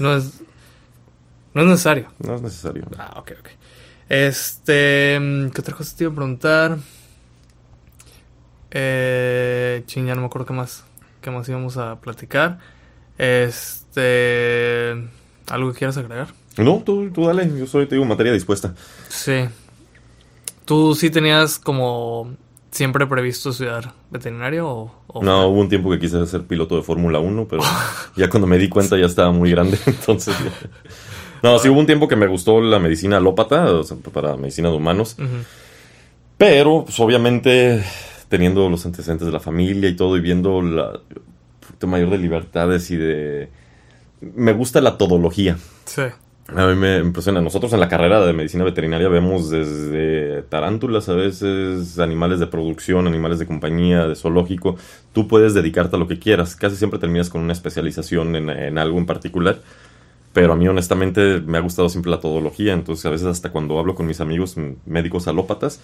[0.00, 0.40] No es,
[1.52, 2.08] no es necesario.
[2.18, 2.86] No es necesario.
[2.98, 3.48] Ah, ok, ok.
[4.08, 5.18] Este.
[5.54, 6.78] ¿Qué otra cosa te iba a preguntar?
[8.70, 9.82] Eh.
[9.86, 10.84] Ching, ya no me acuerdo qué más.
[11.20, 12.58] ¿Qué más íbamos a platicar?
[13.18, 14.92] Este.
[15.48, 16.28] ¿Algo que quieras agregar?
[16.56, 17.50] No, tú, tú dale.
[17.58, 18.74] Yo soy, te digo, materia dispuesta.
[19.08, 19.48] Sí.
[20.64, 22.36] ¿Tú sí tenías como
[22.70, 24.68] siempre previsto estudiar veterinario
[25.06, 27.62] o, No, hubo un tiempo que quise ser piloto de Fórmula 1, pero
[28.16, 30.34] ya cuando me di cuenta ya estaba muy grande, entonces...
[31.42, 34.68] No, sí hubo un tiempo que me gustó la medicina alópata, o sea, para medicina
[34.68, 35.16] de humanos.
[36.36, 37.82] Pero, pues obviamente,
[38.28, 41.00] teniendo los antecedentes de la familia y todo, y viendo la
[41.86, 43.48] mayor de libertades y de...
[44.20, 45.56] Me gusta la todología.
[45.86, 46.02] Sí.
[46.56, 47.40] A mí me impresiona.
[47.40, 53.06] Nosotros en la carrera de medicina veterinaria vemos desde tarántulas a veces, animales de producción,
[53.06, 54.76] animales de compañía, de zoológico.
[55.12, 56.56] Tú puedes dedicarte a lo que quieras.
[56.56, 59.60] Casi siempre terminas con una especialización en, algo en particular.
[60.32, 62.72] Pero a mí honestamente me ha gustado siempre la todología.
[62.72, 65.80] Entonces a veces hasta cuando hablo con mis amigos médicos alópatas,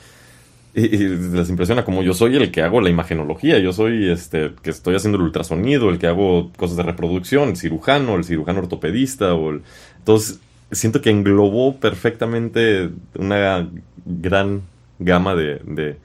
[0.75, 4.69] y, les impresiona como yo soy el que hago la imagenología, yo soy este que
[4.69, 9.33] estoy haciendo el ultrasonido, el que hago cosas de reproducción, el cirujano, el cirujano ortopedista
[9.33, 9.63] o el...
[9.97, 10.39] entonces
[10.71, 13.69] siento que englobó perfectamente una
[14.05, 14.63] gran
[14.99, 15.99] gama de,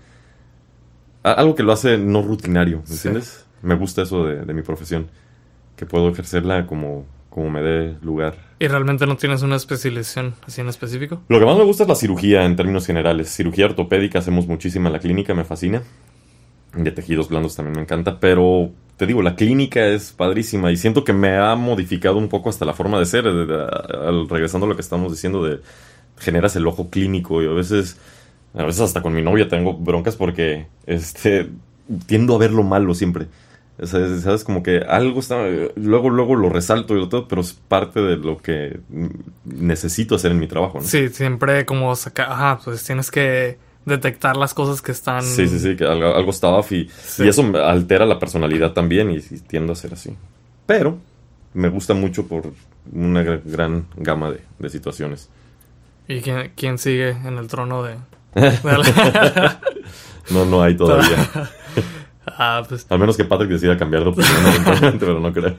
[1.23, 3.45] algo que lo hace no rutinario, ¿me entiendes?
[3.61, 5.07] Me gusta eso de, mi profesión,
[5.75, 8.35] que puedo ejercerla como, como me dé lugar.
[8.59, 11.21] ¿Y realmente no tienes una especialización así en específico?
[11.27, 13.29] Lo que más me gusta es la cirugía en términos generales.
[13.29, 15.83] Cirugía ortopédica hacemos muchísima en la clínica, me fascina.
[16.75, 21.03] De tejidos blandos también me encanta, pero te digo, la clínica es padrísima y siento
[21.03, 24.81] que me ha modificado un poco hasta la forma de ser, regresando a lo que
[24.81, 25.59] estamos diciendo de
[26.19, 27.97] generas el ojo clínico y a veces,
[28.53, 31.49] a veces hasta con mi novia tengo broncas porque este
[32.05, 33.27] tiendo a ver lo malo siempre.
[33.83, 38.17] sabes, como que algo está, luego, luego lo resalto y todo, pero es parte de
[38.17, 38.79] lo que
[39.45, 40.79] necesito hacer en mi trabajo.
[40.81, 45.23] Sí, siempre como sacar, ajá, pues tienes que detectar las cosas que están.
[45.23, 49.19] Sí, sí, sí, que algo, algo está off y, eso altera la personalidad también y,
[49.19, 50.15] tiendo a ser así.
[50.65, 50.97] Pero
[51.53, 52.53] me gusta mucho por
[52.91, 55.29] una gran gama de, situaciones.
[56.07, 57.95] ¿Y quién, sigue en el trono de.?
[60.31, 61.29] no, no hay todavía.
[62.27, 62.85] ah, pues.
[62.89, 65.55] Al menos que Patrick decida cambiar de opinión, pero no creo.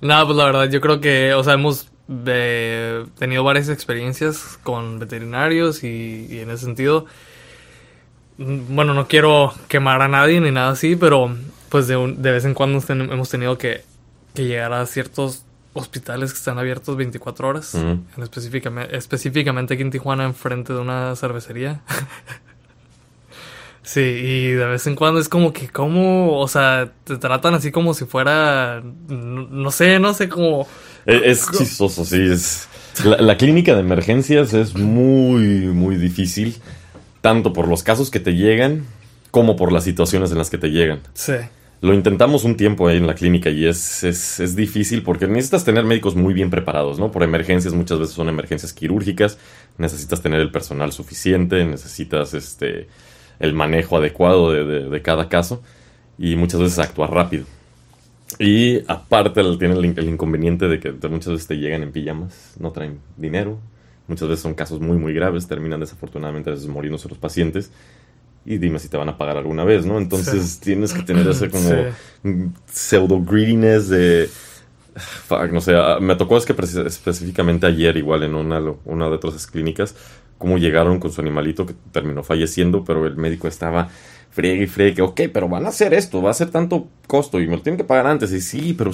[0.00, 4.98] no, pues la verdad, yo creo que, o sea, hemos he tenido varias experiencias con
[4.98, 7.06] veterinarios y, en ese sentido,
[8.38, 11.34] mm, bueno, no quiero quemar a nadie ni nada así, pero
[11.68, 13.82] pues de, de vez en cuando hemos tenido que,
[14.34, 15.44] llegar a ciertos
[15.74, 17.76] hospitales que están abiertos 24 horas,
[18.16, 21.82] específicamente, específicamente aquí en Tijuana, enfrente de una cervecería.
[23.82, 27.70] sí, y de vez en cuando es como que, como, o sea, te tratan así
[27.70, 30.66] como si fuera, no sé, no sé, como
[31.06, 32.20] es, chistoso, sí.
[32.20, 32.68] Es,
[33.04, 36.56] la, clínica de emergencias es muy, muy difícil,
[37.20, 38.84] tanto por los casos que te llegan
[39.30, 41.00] como por las situaciones en las que te llegan.
[41.14, 41.34] Sí.
[41.80, 45.64] Lo intentamos un tiempo ahí en la clínica y es, es, es, difícil porque necesitas
[45.64, 47.10] tener médicos muy bien preparados, ¿no?
[47.10, 49.38] Por emergencias, muchas veces son emergencias quirúrgicas,
[49.76, 52.88] necesitas tener el personal suficiente, necesitas este,
[53.40, 55.62] el manejo adecuado de, de cada caso
[56.16, 57.44] y muchas veces actuar rápido.
[58.38, 62.98] Y aparte tienen el, inconveniente de que muchas veces te llegan en pijamas, no traen
[63.16, 63.58] dinero.
[64.06, 67.70] Muchas veces son casos muy, muy graves, terminan desafortunadamente a veces muriéndose los pacientes.
[68.44, 69.98] Y dime si te van a pagar alguna vez, ¿no?
[69.98, 71.70] Entonces tienes que tener ese como
[72.70, 74.28] pseudo greediness de...
[74.96, 76.54] Fuck, no sé, ah, me tocó es que
[76.86, 79.96] específicamente ayer igual en una, una de otras clínicas,
[80.38, 83.88] cómo llegaron con su animalito que terminó falleciendo, pero el médico estaba
[84.34, 87.46] friegue y friegue, ok, pero van a hacer esto, va a ser tanto costo y
[87.46, 88.32] me lo tienen que pagar antes.
[88.32, 88.90] Y sí, pero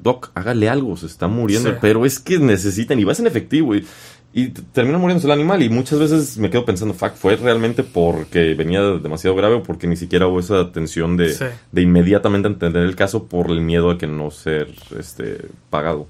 [0.00, 3.86] Doc, hágale algo, se está muriendo, pero es que necesitan y vas en efectivo y,
[4.32, 5.62] y termina muriéndose el animal.
[5.62, 9.86] Y muchas veces me quedo pensando, fuck, fue realmente porque venía demasiado grave o porque
[9.86, 11.36] ni siquiera hubo esa atención de,
[11.70, 15.38] de inmediatamente entender el caso por el miedo a que no ser este,
[15.70, 16.08] pagado.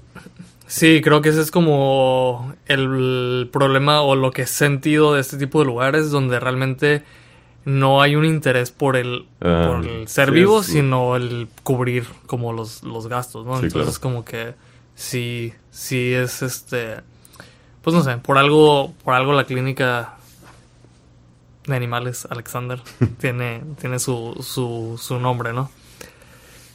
[0.65, 5.37] Sí, creo que ese es como el problema o lo que he sentido de este
[5.37, 7.03] tipo de lugares donde realmente
[7.65, 12.53] no hay un interés por el, ah, por el ser vivo, sino el cubrir como
[12.53, 13.59] los, los gastos, ¿no?
[13.59, 14.53] Entonces como que
[14.93, 16.97] sí, sí es este,
[17.81, 20.13] pues no sé, por algo, por algo la clínica
[21.65, 22.79] de animales Alexander
[23.19, 25.71] tiene, tiene su, su, su nombre, ¿no?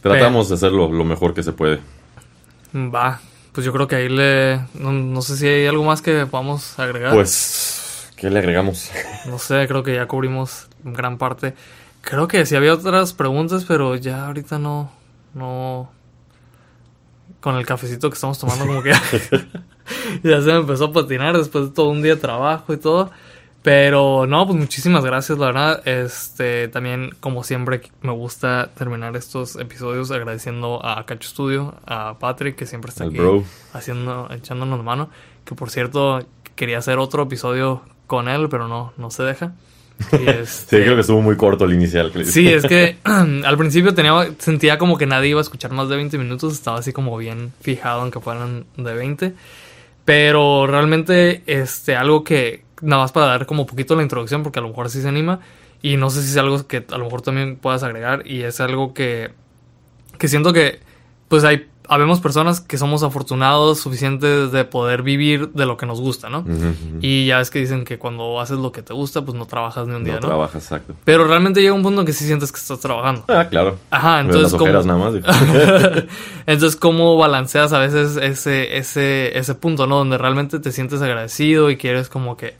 [0.03, 1.78] Tratamos de hacerlo lo mejor que se puede.
[2.74, 3.20] Va,
[3.53, 6.78] pues yo creo que ahí le, no, no sé si hay algo más que podamos
[6.78, 7.12] agregar.
[7.12, 7.80] Pues,
[8.20, 8.90] ¿qué le agregamos?
[9.26, 11.54] No sé, creo que ya cubrimos gran parte.
[12.02, 14.90] Creo que sí había otras preguntas, pero ya ahorita no,
[15.34, 15.90] no,
[17.40, 18.90] con el cafecito que estamos tomando como que
[20.22, 23.10] ya se me empezó a patinar después de todo un día de trabajo y todo.
[23.62, 25.86] Pero no, pues muchísimas gracias, la verdad.
[25.86, 32.56] Este, también, como siempre, me gusta terminar estos episodios agradeciendo a Cacho Studio, a Patrick,
[32.56, 33.44] que siempre está Al aquí bro.
[33.74, 35.10] haciendo, echándonos la mano.
[35.44, 39.52] Que por cierto, quería hacer otro episodio con él, pero no, no se deja.
[40.12, 42.11] Y Sí, este, creo que estuvo muy corto el inicial.
[42.24, 45.94] Sí, es que al principio tenía, sentía como que nadie iba a escuchar más de
[45.94, 46.52] 20 minutos.
[46.54, 49.34] Estaba así como bien fijado en que fueran de 20.
[50.04, 54.62] Pero realmente, este, algo que, nada más para dar como poquito la introducción, porque a
[54.62, 55.38] lo mejor sí se anima.
[55.82, 58.26] Y no sé si es algo que a lo mejor también puedas agregar.
[58.26, 59.30] Y es algo que,
[60.18, 60.80] que siento que,
[61.28, 66.01] pues hay, habemos personas que somos afortunados suficientes de poder vivir de lo que nos
[66.01, 66.45] gusta, ¿no?
[67.01, 69.88] Y ya es que dicen que cuando haces lo que te gusta, pues no trabajas
[69.88, 70.26] ni un día, no ¿no?
[70.28, 70.95] trabaja, exacto.
[71.05, 73.24] Pero realmente llega un punto en que sí sientes que estás trabajando.
[73.26, 73.76] Ah, claro.
[73.91, 75.14] Ajá, entonces las ¿cómo, ojeras nada más.
[76.47, 79.97] entonces cómo balanceas a veces ese, ese, ese punto, ¿no?
[79.97, 82.55] Donde realmente te sientes agradecido y quieres como que,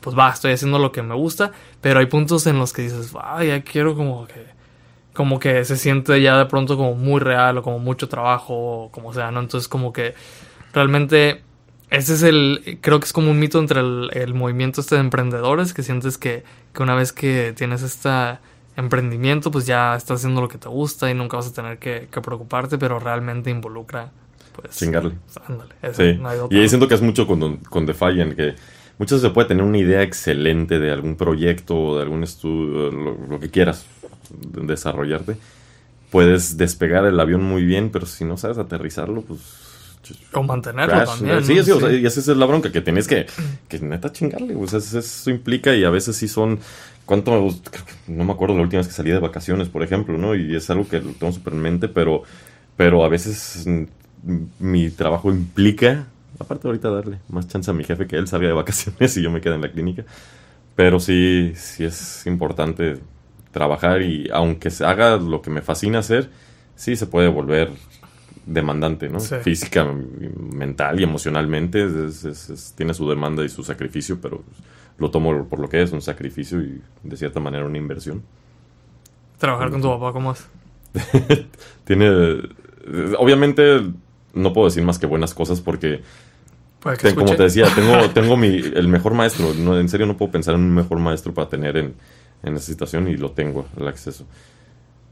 [0.00, 3.12] pues va, estoy haciendo lo que me gusta, pero hay puntos en los que dices,
[3.12, 4.55] va, ya quiero como que,
[5.16, 8.54] como que se siente ya de pronto como muy real o como mucho trabajo
[8.84, 9.40] o como sea, ¿no?
[9.40, 10.14] Entonces como que
[10.72, 11.42] realmente
[11.90, 15.00] ese es el, creo que es como un mito entre el, el movimiento este de
[15.00, 18.38] emprendedores, que sientes que, que una vez que tienes este
[18.76, 22.08] emprendimiento, pues ya estás haciendo lo que te gusta y nunca vas a tener que,
[22.10, 24.10] que preocuparte, pero realmente involucra,
[24.52, 24.76] pues...
[24.76, 25.14] Chingarle.
[25.48, 26.14] Ándale, Sí.
[26.20, 26.58] no hay otra.
[26.58, 28.54] Y ahí siento que es mucho con, con Defiant, que
[28.98, 32.90] muchas veces se puede tener una idea excelente de algún proyecto o de algún estudio,
[32.90, 33.86] lo, lo que quieras
[34.30, 35.36] desarrollarte.
[36.10, 39.40] Puedes despegar el avión muy bien, pero si no sabes aterrizarlo, pues...
[40.32, 41.44] O mantenerlo crash, también.
[41.44, 43.26] Sí, sí, o sea, y esa es la bronca, que tienes que,
[43.68, 44.54] que neta chingarle.
[44.54, 46.60] O sea, eso, implica y a veces sí son...
[47.04, 47.48] ¿Cuánto
[48.08, 50.34] No me acuerdo la última vez que salí de vacaciones, por ejemplo, ¿no?
[50.34, 52.22] Y es algo que lo tengo súper en mente, pero,
[52.76, 53.84] pero a veces mm,
[54.60, 56.06] mi trabajo implica...
[56.38, 59.30] Aparte ahorita darle más chance a mi jefe que él salga de vacaciones y yo
[59.30, 60.04] me quede en la clínica.
[60.76, 62.98] Pero sí, sí es importante
[63.56, 66.28] trabajar y aunque se haga lo que me fascina hacer,
[66.74, 67.70] sí se puede volver
[68.44, 69.18] demandante, ¿no?
[69.18, 69.36] Sí.
[69.42, 69.82] Física,
[70.52, 74.44] mental y emocionalmente es- es- es- tiene su demanda y su sacrificio, pero
[74.98, 78.22] lo tomo por lo que es, un sacrificio y de cierta manera una inversión.
[79.38, 80.46] Trabajar con tu papá, ¿cómo es?
[81.84, 82.08] Tiene,
[83.18, 83.80] obviamente
[84.34, 86.02] no puedo decir más que buenas cosas porque
[87.14, 89.54] como te decía, tengo, tengo mi, el mejor maestro.
[89.54, 91.94] No, en serio no puedo pensar en un mejor maestro para tener en,
[92.42, 94.26] en esa situación y lo tengo, el acceso.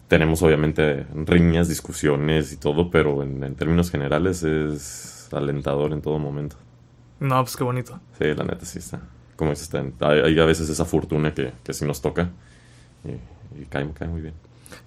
[0.09, 6.18] Tenemos obviamente riñas, discusiones y todo, pero en, en términos generales es alentador en todo
[6.18, 6.57] momento.
[7.20, 7.99] No, pues qué bonito.
[8.18, 9.01] Sí, la neta sí está.
[9.37, 12.31] Como dices, está hay, hay a veces esa fortuna que, que sí nos toca
[13.05, 14.35] y, y cae, cae muy bien.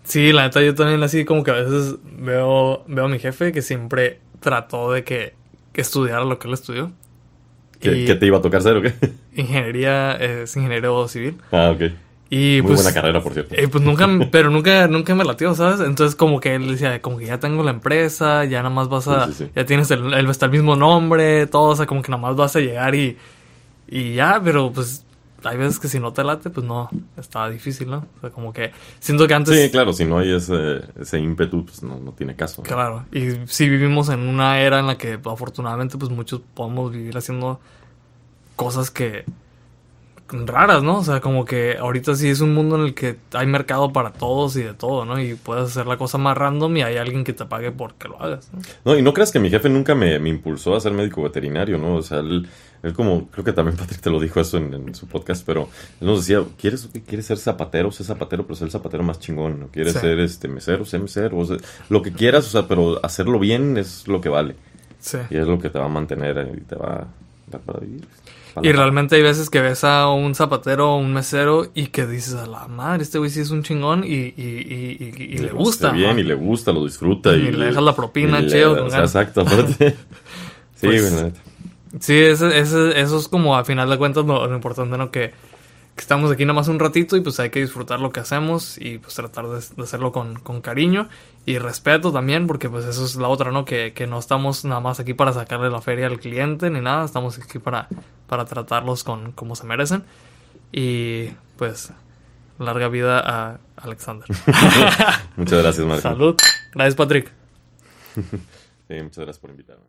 [0.03, 3.51] Sí, la neta, yo también así como que a veces veo, veo a mi jefe
[3.51, 5.33] que siempre trató de que,
[5.73, 6.91] que estudiara lo que él estudió.
[7.79, 8.93] ¿Qué, qué te iba a tocar ser o qué?
[9.35, 11.37] Ingeniería, es ingeniero civil.
[11.51, 11.91] Ah, ok.
[12.29, 13.55] Y Muy pues, buena carrera, por cierto.
[13.55, 15.79] eh, pues nunca, pero nunca, nunca me latió, ¿sabes?
[15.79, 19.07] Entonces como que él decía, como que ya tengo la empresa, ya nada más vas
[19.07, 19.51] a, Sí, sí, sí.
[19.55, 22.35] ya tienes el, el, hasta el mismo nombre, todo, o sea, como que nada más
[22.35, 23.17] vas a llegar y,
[23.87, 25.05] y ya, pero pues
[25.43, 28.05] hay veces que si no te late, pues no, estaba difícil, ¿no?
[28.17, 29.57] O sea, como que siento que antes...
[29.57, 32.61] Sí, claro, si no hay ese, ese ímpetu, pues no, no tiene caso.
[32.61, 32.67] ¿no?
[32.67, 37.15] Claro, y sí vivimos en una era en la que afortunadamente pues muchos podemos vivir
[37.15, 37.61] haciendo
[38.57, 39.23] cosas que
[40.29, 40.99] raras, ¿no?
[40.99, 44.11] O sea, como que ahorita sí es un mundo en el que hay mercado para
[44.11, 45.19] todos y de todo, ¿no?
[45.21, 48.21] Y puedes hacer la cosa más random y hay alguien que te pague porque lo
[48.21, 48.59] hagas, ¿no?
[48.85, 51.77] No, y no creas que mi jefe nunca me, me impulsó a ser médico veterinario,
[51.77, 51.95] ¿no?
[51.95, 52.47] O sea, él,
[52.83, 55.69] él como, creo que también Patrick te lo dijo eso en, en su podcast, pero
[56.01, 57.91] él nos decía, ¿quieres, quieres ser zapatero?
[57.91, 59.67] Sé zapatero, pero sé el zapatero más chingón, ¿no?
[59.67, 59.99] ¿Quieres Sí.
[59.99, 60.83] ser este mesero?
[60.85, 61.57] Sé mesero, o sea,
[61.89, 64.55] lo que quieras, o sea, pero hacerlo bien es lo que vale.
[64.99, 65.19] Sí.
[65.29, 67.07] Y es lo que te va a mantener y te va a
[67.49, 68.05] dar para vivir.
[68.63, 72.35] Y realmente hay veces que ves a un zapatero o un mesero y que dices
[72.35, 75.45] a la madre, este güey sí es un chingón y, y, y, y- y le
[75.47, 75.91] hace gusta.
[75.91, 76.19] bien ¿no?
[76.19, 77.33] y le gusta, lo disfruta.
[77.33, 79.95] Y le dejas la propina, y le- o sea, exacto, aparte.
[80.75, 81.25] sí, Pues.
[81.99, 85.09] Sí, ese, ese- eso es como a final de cuentas lo, lo importante, ¿no?
[85.09, 85.31] Que,
[85.97, 88.77] que estamos aquí nada más un ratito y pues hay que disfrutar lo que hacemos
[88.77, 91.09] y pues tratar de, de hacerlo con, con, cariño
[91.45, 93.65] y respeto también, porque pues eso es la otra, ¿no?
[93.65, 97.03] Que, que, no estamos nada más aquí para sacarle la feria al cliente ni nada,
[97.03, 97.89] estamos aquí para,
[98.27, 100.03] para tratarlos con como se merecen.
[100.71, 101.91] Y pues
[102.59, 104.27] larga vida a Alexander.
[105.35, 106.01] muchas gracias, Marco.
[106.01, 106.35] Salud.
[106.73, 107.31] Gracias, Patrick.
[108.15, 109.87] sí, muchas gracias por invitarme.